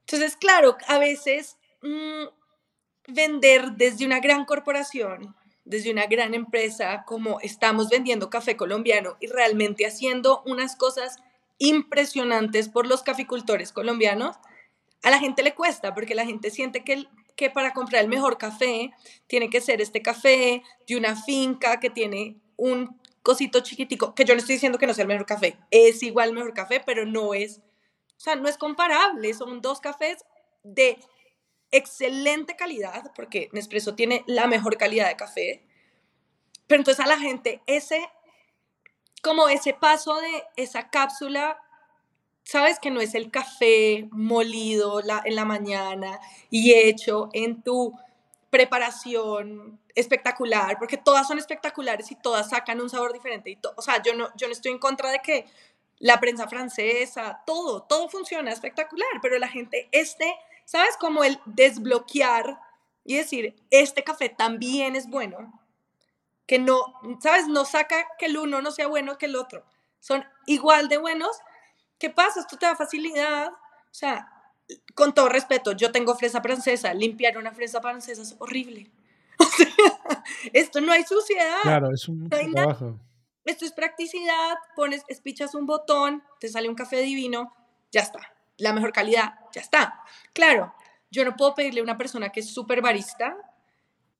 Entonces, 0.00 0.36
claro, 0.36 0.76
a 0.88 0.98
veces 0.98 1.58
mm, 1.82 2.24
vender 3.08 3.72
desde 3.72 4.06
una 4.06 4.20
gran 4.20 4.44
corporación, 4.46 5.36
desde 5.64 5.90
una 5.92 6.06
gran 6.06 6.34
empresa, 6.34 7.04
como 7.06 7.40
estamos 7.40 7.90
vendiendo 7.90 8.30
café 8.30 8.56
colombiano 8.56 9.16
y 9.20 9.26
realmente 9.26 9.86
haciendo 9.86 10.42
unas 10.46 10.76
cosas 10.76 11.18
impresionantes 11.60 12.68
por 12.68 12.88
los 12.88 13.02
caficultores 13.02 13.70
colombianos, 13.70 14.36
a 15.02 15.10
la 15.10 15.18
gente 15.18 15.42
le 15.42 15.54
cuesta 15.54 15.94
porque 15.94 16.14
la 16.14 16.26
gente 16.26 16.50
siente 16.50 16.82
que, 16.82 17.06
que 17.36 17.50
para 17.50 17.72
comprar 17.72 18.02
el 18.02 18.08
mejor 18.08 18.38
café 18.38 18.90
tiene 19.28 19.50
que 19.50 19.60
ser 19.60 19.80
este 19.80 20.02
café 20.02 20.62
de 20.88 20.96
una 20.96 21.14
finca 21.22 21.78
que 21.78 21.90
tiene 21.90 22.36
un 22.56 22.98
cosito 23.22 23.60
chiquitico, 23.60 24.14
que 24.14 24.24
yo 24.24 24.34
no 24.34 24.40
estoy 24.40 24.54
diciendo 24.54 24.78
que 24.78 24.86
no 24.86 24.94
sea 24.94 25.02
el 25.02 25.08
mejor 25.08 25.26
café, 25.26 25.58
es 25.70 26.02
igual 26.02 26.32
mejor 26.32 26.54
café, 26.54 26.82
pero 26.84 27.04
no 27.04 27.34
es, 27.34 27.58
o 27.58 28.20
sea, 28.20 28.36
no 28.36 28.48
es 28.48 28.56
comparable, 28.56 29.34
son 29.34 29.60
dos 29.60 29.80
cafés 29.80 30.24
de 30.62 30.98
excelente 31.70 32.56
calidad, 32.56 33.12
porque 33.14 33.50
Nespresso 33.52 33.94
tiene 33.94 34.24
la 34.26 34.46
mejor 34.46 34.78
calidad 34.78 35.08
de 35.08 35.16
café, 35.16 35.62
pero 36.66 36.80
entonces 36.80 37.04
a 37.04 37.08
la 37.08 37.18
gente 37.18 37.60
ese, 37.66 38.00
como 39.22 39.48
ese 39.48 39.74
paso 39.74 40.14
de 40.16 40.44
esa 40.56 40.90
cápsula 40.90 41.58
sabes 42.44 42.78
que 42.78 42.90
no 42.90 43.00
es 43.00 43.14
el 43.14 43.30
café 43.30 44.08
molido 44.10 45.00
en 45.00 45.36
la 45.36 45.44
mañana 45.44 46.20
y 46.50 46.72
hecho 46.74 47.28
en 47.32 47.62
tu 47.62 47.92
preparación 48.50 49.78
espectacular, 49.94 50.76
porque 50.78 50.96
todas 50.96 51.28
son 51.28 51.38
espectaculares 51.38 52.10
y 52.10 52.16
todas 52.16 52.50
sacan 52.50 52.80
un 52.80 52.90
sabor 52.90 53.12
diferente. 53.12 53.50
Y 53.50 53.58
o 53.76 53.82
sea, 53.82 54.02
yo 54.02 54.14
no, 54.14 54.28
yo 54.36 54.48
no 54.48 54.52
estoy 54.52 54.72
en 54.72 54.78
contra 54.78 55.10
de 55.10 55.20
que 55.20 55.46
la 55.98 56.18
prensa 56.18 56.48
francesa, 56.48 57.42
todo, 57.46 57.82
todo 57.82 58.08
funciona 58.08 58.50
espectacular, 58.50 59.08
pero 59.22 59.38
la 59.38 59.48
gente, 59.48 59.88
este, 59.92 60.34
¿sabes? 60.64 60.96
Como 60.98 61.22
el 61.22 61.38
desbloquear 61.44 62.58
y 63.04 63.16
decir, 63.16 63.54
este 63.70 64.02
café 64.02 64.28
también 64.28 64.96
es 64.96 65.08
bueno, 65.08 65.59
que 66.50 66.58
no, 66.58 66.82
¿sabes? 67.20 67.46
No 67.46 67.64
saca 67.64 68.08
que 68.18 68.26
el 68.26 68.36
uno 68.36 68.60
no 68.60 68.72
sea 68.72 68.88
bueno 68.88 69.18
que 69.18 69.26
el 69.26 69.36
otro. 69.36 69.64
Son 70.00 70.24
igual 70.46 70.88
de 70.88 70.98
buenos 70.98 71.38
¿Qué 71.96 72.10
pasa? 72.10 72.40
Esto 72.40 72.56
te 72.56 72.66
da 72.66 72.74
facilidad. 72.74 73.50
O 73.52 73.92
sea, 73.92 74.26
con 74.96 75.14
todo 75.14 75.28
respeto, 75.28 75.70
yo 75.72 75.92
tengo 75.92 76.16
fresa 76.16 76.40
francesa. 76.40 76.92
Limpiar 76.92 77.38
una 77.38 77.52
fresa 77.52 77.80
francesa 77.80 78.22
es 78.22 78.34
horrible. 78.40 78.90
O 79.38 79.44
sea, 79.44 79.68
esto 80.52 80.80
no 80.80 80.92
hay 80.92 81.04
suciedad. 81.04 81.62
Claro, 81.62 81.94
es 81.94 82.08
un 82.08 82.28
trabajo. 82.28 82.98
Esto 83.44 83.64
es 83.64 83.72
practicidad. 83.72 84.56
Pones, 84.74 85.04
espichas 85.08 85.54
un 85.54 85.66
botón, 85.66 86.22
te 86.40 86.48
sale 86.48 86.68
un 86.68 86.74
café 86.74 87.00
divino, 87.00 87.54
ya 87.90 88.00
está. 88.00 88.20
La 88.58 88.74
mejor 88.74 88.92
calidad, 88.92 89.38
ya 89.52 89.60
está. 89.62 90.02
Claro, 90.34 90.74
yo 91.10 91.24
no 91.24 91.36
puedo 91.36 91.54
pedirle 91.54 91.80
a 91.80 91.84
una 91.84 91.96
persona 91.96 92.30
que 92.30 92.40
es 92.40 92.52
súper 92.52 92.82
barista, 92.82 93.36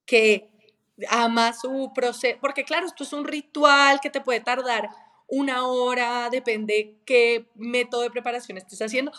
que 0.06 0.59
ama 1.08 1.52
su 1.52 1.92
proceso, 1.94 2.38
porque 2.40 2.64
claro, 2.64 2.86
esto 2.86 3.04
es 3.04 3.12
un 3.12 3.24
ritual 3.24 4.00
que 4.00 4.10
te 4.10 4.20
puede 4.20 4.40
tardar 4.40 4.90
una 5.28 5.66
hora, 5.66 6.28
depende 6.30 6.96
qué 7.04 7.46
método 7.54 8.02
de 8.02 8.10
preparación 8.10 8.58
estés 8.58 8.82
haciendo, 8.82 9.12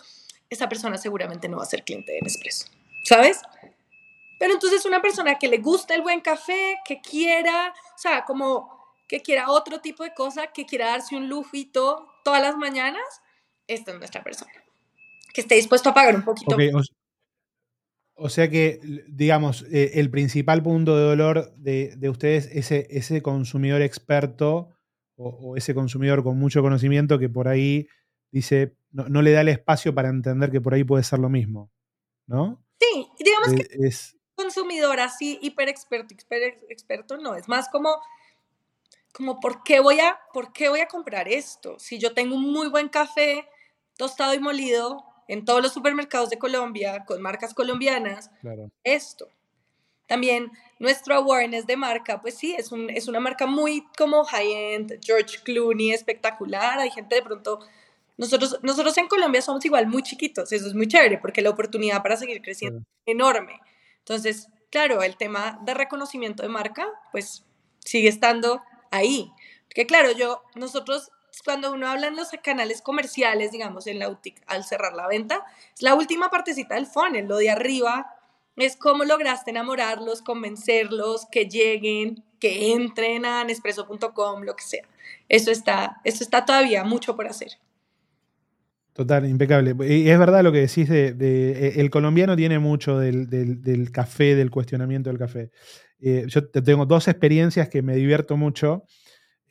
esa 0.50 0.68
persona 0.68 0.98
seguramente 0.98 1.48
no 1.48 1.58
va 1.58 1.64
a 1.64 1.68
ser 1.68 1.84
cliente 1.84 2.12
de 2.12 2.22
Nespresso, 2.22 2.68
¿sabes? 3.04 3.42
Pero 4.40 4.54
entonces 4.54 4.86
una 4.86 5.02
persona 5.02 5.38
que 5.40 5.48
le 5.48 5.60
gusta 5.60 5.96
el 5.96 6.02
buen 6.02 6.20
café, 6.20 6.78
que 6.84 7.00
quiera, 7.00 7.74
o 7.96 7.98
sea, 7.98 8.26
como 8.26 8.82
que 9.08 9.22
quiera 9.22 9.50
otro 9.52 9.82
tipo 9.82 10.04
de 10.04 10.14
cosa, 10.14 10.48
que 10.48 10.66
quiera 10.66 10.88
darse 10.88 11.16
un 11.16 11.30
lujito 11.30 12.08
todas 12.24 12.42
las 12.42 12.58
mañanas, 12.58 13.04
esta 13.68 13.92
es 13.92 13.98
nuestra 13.98 14.24
persona. 14.24 14.52
Que 15.34 15.42
esté 15.42 15.56
dispuesto 15.56 15.90
a 15.90 15.94
pagar 15.94 16.16
un 16.16 16.24
poquito. 16.24 16.58
Sea 18.30 18.50
que, 18.50 18.80
digamos, 19.08 19.66
eh, 19.72 19.94
el 19.96 20.10
principal 20.10 20.62
punto 20.62 20.96
de 20.96 21.04
dolor 21.04 21.54
de, 21.56 21.96
de 21.98 22.10
ustedes 22.10 22.46
es 22.48 22.72
ese, 22.72 22.88
ese 22.90 23.22
consumidor 23.22 23.82
experto 23.82 24.70
o, 25.16 25.56
ese 25.56 25.74
consumidor 25.74 26.24
con 26.24 26.38
mucho 26.38 26.62
conocimiento 26.62 27.20
que 27.20 27.30
por 27.30 27.48
ahí 27.48 27.88
dice, 28.32 28.76
no, 28.92 29.22
le 29.22 29.32
da 29.32 29.42
el 29.42 29.50
espacio 29.50 29.94
para 29.94 30.10
entender 30.10 30.52
que 30.52 30.62
por 30.62 30.74
ahí 30.74 30.84
puede 30.84 31.04
ser 31.04 31.20
lo 31.20 31.30
mismo, 31.30 31.72
¿no? 32.28 32.64
Sí, 32.80 33.08
digamos 33.20 33.54
que 33.54 33.68
es 33.86 34.18
consumidor 34.36 35.00
así 35.00 35.38
hiper 35.42 35.70
experto, 35.70 36.16
experto 36.70 37.18
no, 37.18 37.36
es 37.36 37.48
más 37.48 37.70
como 37.70 38.02
como 39.14 39.40
¿por 39.40 39.62
qué 39.64 39.80
voy 39.80 40.00
a 40.00 40.20
por 40.34 40.52
qué 40.52 40.70
voy 40.70 40.80
a 40.80 40.88
comprar 40.88 41.28
esto? 41.28 41.78
Si 41.78 42.00
yo 42.00 42.14
tengo 42.14 42.36
un 42.36 42.52
muy 42.52 42.70
buen 42.70 42.90
café 42.90 43.48
tostado 43.98 44.34
y 44.34 44.40
molido 44.40 45.04
en 45.32 45.46
todos 45.46 45.64
los 45.64 45.72
supermercados 45.72 46.30
de 46.30 46.38
Colombia 46.38 47.06
con 47.06 47.22
marcas 47.22 47.54
colombianas, 47.54 48.30
esto. 48.84 49.30
También 50.06 50.52
nuestro 50.78 51.16
awareness 51.16 51.66
de 51.66 51.78
marca, 51.78 52.22
pues 52.22 52.38
sí, 52.38 52.54
es, 52.58 52.74
un, 52.74 52.90
es 52.90 53.08
una 53.08 53.22
marca 53.22 53.48
muy 53.48 53.88
como 53.98 54.26
high-end, 54.26 55.00
George 55.02 55.38
Clooney, 55.42 55.94
espectacular. 55.94 56.80
Hay 56.80 56.92
gente 56.92 57.16
de 57.16 57.22
pronto, 57.22 57.60
nosotros, 58.18 58.60
nosotros 58.62 58.98
en 58.98 59.08
Colombia 59.08 59.42
somos 59.42 59.64
igual 59.64 59.88
muy 59.88 60.04
chiquitos, 60.04 60.52
eso 60.52 60.68
es 60.68 60.74
muy 60.74 60.90
chévere 60.90 61.18
porque 61.18 61.42
la 61.42 61.52
oportunidad 61.52 62.04
para 62.04 62.18
seguir 62.18 62.42
creciendo 62.42 62.80
es 62.80 63.14
enorme. 63.14 63.62
Entonces, 64.00 64.50
claro, 64.70 65.02
el 65.02 65.16
tema 65.16 65.62
de 65.64 65.74
reconocimiento 65.74 66.44
de 66.44 66.50
marca, 66.50 66.90
pues 67.14 67.46
sigue 67.80 68.10
estando 68.10 68.62
ahí. 68.92 69.32
Porque 69.70 69.86
claro, 69.86 70.12
yo, 70.12 70.44
nosotros 70.56 71.10
cuando 71.44 71.72
uno 71.72 71.88
habla 71.88 72.08
en 72.08 72.16
los 72.16 72.30
canales 72.44 72.82
comerciales, 72.82 73.52
digamos, 73.52 73.88
en 73.88 74.00
la 74.00 74.10
UTIC, 74.10 74.42
al 74.48 74.64
cerrar 74.64 74.94
la 74.94 75.08
venta, 75.08 75.46
es 75.74 75.82
la 75.82 75.96
última 75.96 76.30
partecita 76.30 76.76
del 76.76 76.88
funnel, 76.88 77.28
lo 77.28 77.38
de 77.38 77.50
arriba 77.50 78.16
es 78.58 78.76
cómo 78.76 79.04
lograste 79.06 79.52
enamorarlos, 79.52 80.22
convencerlos, 80.22 81.26
que 81.32 81.46
lleguen, 81.46 82.24
que 82.40 82.74
entren 82.74 83.26
a 83.26 83.44
Nespresso.com, 83.44 84.44
lo 84.44 84.56
que 84.56 84.64
sea. 84.64 84.84
Eso 85.30 85.52
está, 85.52 86.02
eso 86.04 86.24
está 86.24 86.46
todavía 86.46 86.84
mucho 86.84 87.16
por 87.16 87.28
hacer. 87.28 87.52
Total, 88.94 89.26
impecable. 89.26 89.74
Y 89.88 90.10
es 90.10 90.20
verdad 90.20 90.44
lo 90.44 90.52
que 90.52 90.60
decís 90.60 90.90
de, 90.90 91.16
eh, 91.18 91.74
el 91.78 91.90
colombiano 91.90 92.36
tiene 92.36 92.60
mucho 92.60 93.00
del, 93.00 93.90
café, 93.92 94.36
del 94.36 94.52
cuestionamiento 94.52 95.10
del 95.10 95.18
café. 95.18 95.50
Eh, 96.02 96.26
yo 96.28 96.50
tengo 96.50 96.86
dos 96.86 97.08
experiencias 97.08 97.70
que 97.70 97.82
me 97.82 97.96
divierto 97.96 98.36
mucho. 98.36 98.84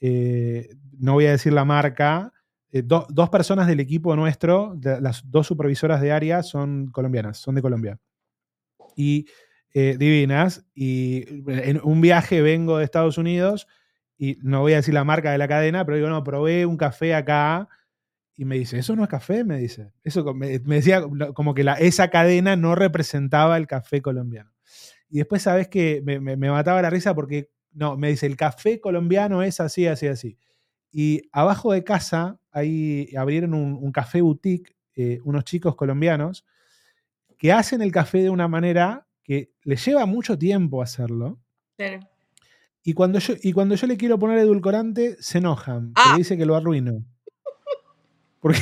Eh, 0.00 0.68
no 0.98 1.14
voy 1.14 1.26
a 1.26 1.32
decir 1.32 1.52
la 1.52 1.64
marca. 1.64 2.32
dos 2.72 3.30
personas 3.30 3.66
del 3.66 3.80
equipo 3.80 4.16
nuestro, 4.16 4.76
las 4.82 5.28
dos 5.30 5.46
supervisoras 5.46 6.00
de 6.00 6.12
área 6.12 6.42
son 6.42 6.90
colombianas, 6.90 7.38
son 7.38 7.54
de 7.54 7.62
Colombia 7.62 7.98
y 8.96 9.26
eh, 9.72 9.96
divinas. 9.98 10.64
Y 10.74 11.24
en 11.48 11.80
un 11.82 12.00
viaje 12.00 12.42
vengo 12.42 12.78
de 12.78 12.84
Estados 12.84 13.18
Unidos 13.18 13.66
y 14.18 14.38
no 14.42 14.60
voy 14.60 14.74
a 14.74 14.76
decir 14.76 14.94
la 14.94 15.04
marca 15.04 15.32
de 15.32 15.38
la 15.38 15.48
cadena, 15.48 15.84
pero 15.84 15.96
digo, 15.96 16.08
no, 16.08 16.22
probé 16.22 16.66
un 16.66 16.76
café 16.76 17.14
acá. 17.14 17.68
Y 18.36 18.44
me 18.44 18.56
dice, 18.56 18.78
eso 18.78 18.96
no 18.96 19.02
es 19.02 19.08
café, 19.08 19.44
me 19.44 19.58
dice. 19.58 19.92
Eso 20.04 20.34
me, 20.34 20.58
decía 20.58 21.02
como 21.34 21.54
que 21.54 21.64
la, 21.64 21.74
esa 21.74 22.08
cadena 22.08 22.56
no 22.56 22.74
representaba 22.74 23.56
el 23.56 23.66
café 23.66 24.00
colombiano. 24.02 24.50
Y 25.08 25.18
después, 25.18 25.42
¿sabes 25.42 25.68
que 25.68 26.02
me, 26.04 26.36
mataba 26.36 26.80
la 26.82 26.90
risa 26.90 27.14
porque, 27.14 27.50
no, 27.72 27.96
me 27.96 28.08
dice, 28.08 28.26
el 28.26 28.36
café 28.36 28.80
colombiano 28.80 29.42
es 29.42 29.60
así, 29.60 29.86
así, 29.86 30.06
así. 30.06 30.38
Y 30.92 31.22
abajo 31.32 31.72
de 31.72 31.84
casa, 31.84 32.38
ahí 32.50 33.08
abrieron 33.16 33.54
un, 33.54 33.92
café 33.92 34.20
boutique, 34.20 34.76
eh, 34.96 35.20
unos 35.24 35.44
chicos 35.44 35.76
colombianos, 35.76 36.44
que 37.38 37.52
hacen 37.52 37.80
el 37.80 37.92
café 37.92 38.18
de 38.18 38.30
una 38.30 38.48
manera 38.48 39.06
que 39.22 39.52
les 39.62 39.84
lleva 39.84 40.04
mucho 40.06 40.36
tiempo 40.36 40.82
hacerlo. 40.82 41.38
Y 42.82 42.94
cuando, 42.94 43.18
yo, 43.18 43.34
y 43.42 43.52
cuando 43.52 43.74
yo 43.74 43.86
le 43.86 43.96
quiero 43.96 44.18
poner 44.18 44.38
edulcorante, 44.38 45.16
se 45.20 45.38
enojan. 45.38 45.92
Ah. 45.94 46.14
dice 46.16 46.36
que 46.36 46.46
lo 46.46 46.56
arruino. 46.56 47.04
Porque 48.40 48.60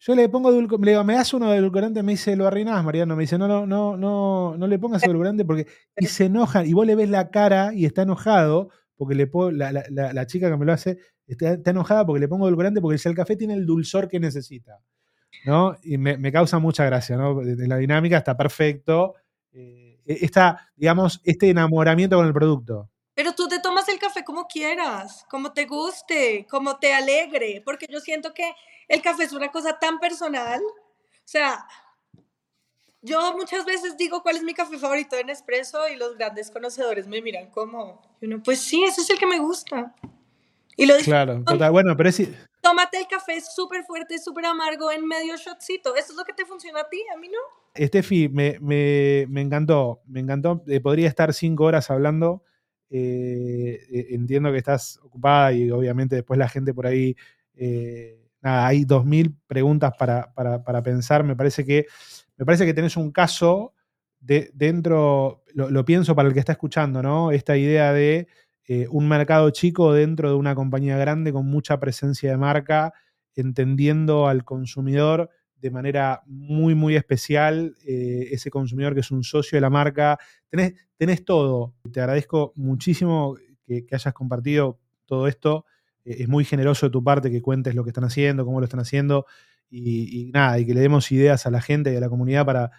yo 0.00 0.14
le 0.14 0.28
pongo 0.28 0.50
edulcorante, 0.50 0.86
le 0.86 0.92
digo, 0.92 1.04
¿me 1.04 1.14
das 1.14 1.34
uno 1.34 1.50
de 1.50 1.58
edulcorante? 1.58 2.02
Me 2.02 2.12
dice, 2.12 2.36
lo 2.36 2.46
arruinás, 2.46 2.84
Mariano. 2.84 3.16
Me 3.16 3.24
dice, 3.24 3.36
no, 3.36 3.48
no, 3.48 3.66
no, 3.66 3.96
no, 3.96 4.56
no 4.56 4.66
le 4.66 4.78
pongas 4.78 5.02
edulcorante 5.02 5.44
porque. 5.44 5.66
Y 5.96 6.06
se 6.06 6.26
enojan. 6.26 6.66
Y 6.66 6.72
vos 6.72 6.86
le 6.86 6.94
ves 6.94 7.10
la 7.10 7.30
cara 7.30 7.72
y 7.74 7.84
está 7.84 8.02
enojado 8.02 8.70
porque 8.96 9.14
le 9.14 9.26
pongo, 9.26 9.50
la, 9.50 9.72
la, 9.72 10.26
chica 10.26 10.50
que 10.50 10.56
me 10.56 10.66
lo 10.66 10.72
hace 10.72 10.98
está, 11.26 11.52
está, 11.52 11.70
enojada 11.70 12.04
porque 12.04 12.20
le 12.20 12.28
pongo 12.28 12.46
edulcorante 12.46 12.80
porque 12.80 13.00
el 13.04 13.14
café 13.14 13.36
tiene 13.36 13.54
el 13.54 13.64
dulzor 13.64 14.08
que 14.08 14.18
necesita. 14.18 14.80
¿no? 15.44 15.76
Y 15.82 15.98
me, 15.98 16.32
causa 16.32 16.58
mucha 16.58 16.84
gracia, 16.84 17.16
¿no? 17.16 17.40
La 17.42 17.76
dinámica 17.76 18.18
está 18.18 18.36
perfecto. 18.36 19.14
Eh, 19.52 19.98
e, 20.06 20.30
digamos, 20.76 21.20
este 21.24 21.50
enamoramiento 21.50 22.16
con 22.16 22.26
el 22.26 22.32
producto. 22.32 22.90
Pero 23.14 23.32
tú 23.34 23.48
te 23.48 23.60
tomas 23.60 23.88
el 23.88 23.98
café 23.98 24.24
como 24.24 24.46
quieras, 24.46 25.24
como 25.28 25.52
te 25.52 25.66
guste, 25.66 26.46
como 26.48 26.78
te 26.78 26.94
alegre, 26.94 27.62
porque 27.64 27.86
yo 27.90 28.00
siento 28.00 28.32
que 28.32 28.52
el 28.88 29.02
café 29.02 29.24
es 29.24 29.32
una 29.32 29.50
cosa 29.52 29.78
tan 29.78 29.98
personal. 30.00 30.60
O 30.62 31.30
sea, 31.30 31.66
yo 33.02 33.36
muchas 33.36 33.64
veces 33.64 33.96
digo 33.96 34.22
cuál 34.22 34.36
es 34.36 34.42
mi 34.42 34.54
café 34.54 34.78
favorito 34.78 35.16
en 35.16 35.28
Nespresso 35.28 35.88
y 35.88 35.96
los 35.96 36.16
grandes 36.16 36.50
conocedores 36.50 37.06
me 37.06 37.22
miran 37.22 37.50
como, 37.50 38.02
uno, 38.20 38.42
pues 38.42 38.60
sí, 38.60 38.82
ese 38.82 39.02
es 39.02 39.10
el 39.10 39.18
que 39.18 39.26
me 39.26 39.38
gusta. 39.38 39.94
Y 40.76 40.86
lo 40.86 40.96
Claro, 40.98 41.42
total, 41.44 41.70
bueno, 41.72 41.96
pero 41.96 42.08
es... 42.08 42.22
Tómate 42.60 42.98
el 42.98 43.06
café 43.06 43.40
súper 43.40 43.84
fuerte, 43.84 44.18
súper 44.18 44.46
amargo 44.46 44.90
en 44.90 45.06
medio 45.06 45.36
shotcito. 45.36 45.94
¿Eso 45.94 46.12
es 46.12 46.18
lo 46.18 46.24
que 46.24 46.32
te 46.32 46.44
funciona 46.44 46.80
a 46.80 46.88
ti? 46.88 47.00
A 47.14 47.18
mí 47.18 47.28
no. 47.28 47.38
Estefi, 47.74 48.28
me, 48.28 48.58
me, 48.60 49.26
me 49.28 49.40
encantó, 49.40 50.00
me 50.06 50.20
encantó. 50.20 50.62
Eh, 50.66 50.80
podría 50.80 51.08
estar 51.08 51.32
cinco 51.32 51.64
horas 51.64 51.90
hablando. 51.90 52.42
Eh, 52.90 53.86
eh, 53.90 54.06
entiendo 54.10 54.50
que 54.50 54.58
estás 54.58 54.98
ocupada 55.02 55.52
y 55.52 55.70
obviamente 55.70 56.16
después 56.16 56.38
la 56.38 56.48
gente 56.48 56.74
por 56.74 56.86
ahí, 56.86 57.16
nada, 58.40 58.66
hay 58.66 58.84
dos 58.84 59.04
mil 59.04 59.36
preguntas 59.46 59.92
para, 59.98 60.32
para, 60.34 60.62
para, 60.62 60.82
pensar. 60.82 61.24
Me 61.24 61.36
parece 61.36 61.64
que, 61.64 61.86
me 62.36 62.44
parece 62.44 62.66
que 62.66 62.74
tenés 62.74 62.96
un 62.96 63.10
caso 63.10 63.74
de, 64.20 64.50
dentro, 64.54 65.44
lo, 65.54 65.84
pienso 65.84 66.14
para 66.14 66.28
el 66.28 66.34
que 66.34 66.40
está 66.40 66.52
escuchando, 66.52 67.02
¿no? 67.02 67.30
Esta 67.30 67.56
idea 67.56 67.92
de 67.92 68.28
un 68.90 69.08
mercado 69.08 69.48
chico 69.48 69.94
dentro 69.94 70.28
de 70.28 70.36
una 70.36 70.54
compañía 70.54 70.98
grande 70.98 71.32
con 71.32 71.46
mucha 71.46 71.80
presencia 71.80 72.30
de 72.30 72.36
marca, 72.36 72.92
entendiendo 73.34 74.28
al 74.28 74.44
consumidor 74.44 75.30
de 75.60 75.70
manera 75.70 76.22
muy, 76.26 76.74
muy 76.74 76.96
especial, 76.96 77.74
eh, 77.86 78.28
ese 78.30 78.50
consumidor 78.50 78.94
que 78.94 79.00
es 79.00 79.10
un 79.10 79.24
socio 79.24 79.56
de 79.56 79.60
la 79.60 79.70
marca. 79.70 80.18
Tenés, 80.48 80.74
tenés 80.96 81.24
todo. 81.24 81.74
Te 81.92 82.00
agradezco 82.00 82.52
muchísimo 82.56 83.36
que, 83.64 83.86
hayas 83.90 84.14
compartido 84.14 84.78
todo 85.04 85.26
esto. 85.26 85.64
Eh, 86.04 86.16
es 86.20 86.28
muy 86.28 86.44
generoso 86.44 86.86
de 86.86 86.90
tu 86.90 87.02
parte 87.02 87.30
que 87.30 87.42
cuentes 87.42 87.74
lo 87.74 87.84
que 87.84 87.90
están 87.90 88.04
haciendo, 88.04 88.44
cómo 88.44 88.60
lo 88.60 88.64
están 88.64 88.80
haciendo 88.80 89.26
y, 89.70 90.30
nada, 90.32 90.58
y 90.58 90.66
que 90.66 90.74
le 90.74 90.80
demos 90.80 91.12
ideas 91.12 91.46
a 91.46 91.50
la 91.50 91.60
gente 91.60 91.92
y 91.92 91.96
a 91.96 92.00
la 92.00 92.08
comunidad 92.08 92.46
para, 92.46 92.70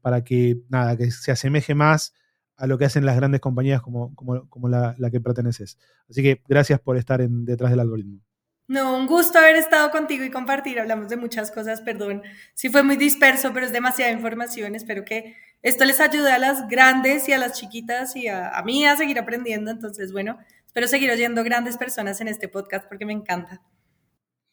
para, 0.00 0.24
que, 0.24 0.58
nada, 0.68 0.96
que 0.96 1.10
se 1.10 1.30
asemeje 1.30 1.74
más 1.74 2.14
a 2.56 2.66
lo 2.66 2.78
que 2.78 2.84
hacen 2.84 3.06
las 3.06 3.16
grandes 3.16 3.40
compañías 3.40 3.82
como, 3.82 4.14
como, 4.14 4.68
la, 4.68 4.94
la, 4.98 5.10
que 5.10 5.20
perteneces. 5.20 5.78
Así 6.08 6.22
que 6.22 6.42
gracias 6.48 6.80
por 6.80 6.96
estar 6.96 7.20
detrás 7.28 7.70
del 7.70 7.80
algoritmo. 7.80 8.20
No, 8.66 8.96
un 8.96 9.06
gusto 9.06 9.38
haber 9.38 9.56
estado 9.56 9.90
contigo 9.90 10.24
y 10.24 10.30
compartir. 10.30 10.80
Hablamos 10.80 11.08
de 11.08 11.16
muchas 11.16 11.50
cosas, 11.50 11.82
perdón. 11.82 12.22
Sí 12.54 12.70
fue 12.70 12.82
muy 12.82 12.96
disperso, 12.96 13.52
pero 13.52 13.66
es 13.66 13.72
demasiada 13.72 14.10
información. 14.10 14.74
Espero 14.74 15.04
que 15.04 15.36
esto 15.60 15.84
les 15.84 16.00
ayude 16.00 16.32
a 16.32 16.38
las 16.38 16.66
grandes 16.68 17.28
y 17.28 17.32
a 17.32 17.38
las 17.38 17.58
chiquitas 17.58 18.16
y 18.16 18.28
a, 18.28 18.62
mí 18.64 18.86
a 18.86 18.96
seguir 18.96 19.18
aprendiendo. 19.18 19.70
Entonces, 19.70 20.12
bueno, 20.12 20.38
espero 20.74 20.88
seguir 20.88 21.08
oyendo 21.12 21.44
grandes 21.44 21.76
personas 21.76 22.20
en 22.20 22.26
este 22.26 22.48
podcast 22.48 22.88
porque 22.88 23.06
me 23.06 23.12
encanta. 23.12 23.62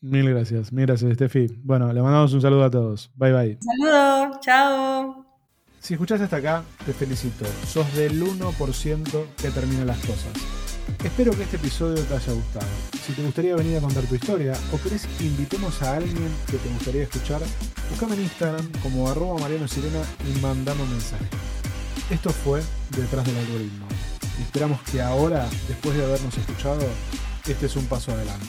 Mil 0.02 0.30
gracias, 0.30 0.72
mil 0.72 0.86
gracias, 0.86 1.16
Steffi. 1.16 1.48
Bueno, 1.64 1.92
le 1.92 2.00
mandamos 2.00 2.32
un 2.34 2.42
saludo 2.42 2.64
a 2.64 2.70
todos. 2.70 3.10
Bye 3.16 3.34
bye. 3.34 3.58
Un 3.60 3.90
saludo, 3.90 4.40
chao. 4.40 5.26
Si 5.80 5.96
escuchaste 5.96 6.26
hasta 6.26 6.36
acá, 6.38 6.64
te 6.86 6.94
felicito. 6.94 7.44
Sos 7.66 7.92
del 7.96 8.22
1% 8.22 9.26
que 9.36 9.50
termina 9.50 9.84
las 9.84 9.98
cosas. 10.02 10.32
Espero 11.04 11.32
que 11.32 11.42
este 11.42 11.56
episodio 11.56 12.04
te 12.04 12.14
haya 12.14 12.34
gustado. 12.34 12.68
Si 13.04 13.14
te 13.14 13.24
gustaría 13.24 13.56
venir 13.56 13.78
a 13.78 13.82
contar 13.82 14.04
tu 14.04 14.14
historia 14.14 14.54
o 14.72 14.78
querés 14.78 15.08
que 15.18 15.26
invitemos 15.26 15.82
a 15.82 15.96
alguien 15.96 16.30
que 16.46 16.58
te 16.58 16.70
gustaría 16.70 17.02
escuchar, 17.02 17.42
buscame 17.90 18.14
en 18.14 18.22
Instagram 18.22 18.72
como 18.84 19.10
arroba 19.10 19.40
Mariano 19.40 19.68
Sirena 19.68 20.04
y 20.30 20.40
mandame 20.40 20.84
un 20.84 20.92
mensaje. 20.92 21.26
Esto 22.12 22.30
fue 22.30 22.62
Detrás 22.96 23.26
del 23.26 23.38
Algoritmo. 23.38 23.88
Esperamos 24.39 24.82
que 24.84 25.02
ahora, 25.02 25.48
después 25.67 25.96
de 25.96 26.04
habernos 26.04 26.38
escuchado, 26.38 26.86
este 27.46 27.65
es 27.65 27.76
un 27.76 27.86
paso 27.86 28.12
adelante. 28.12 28.48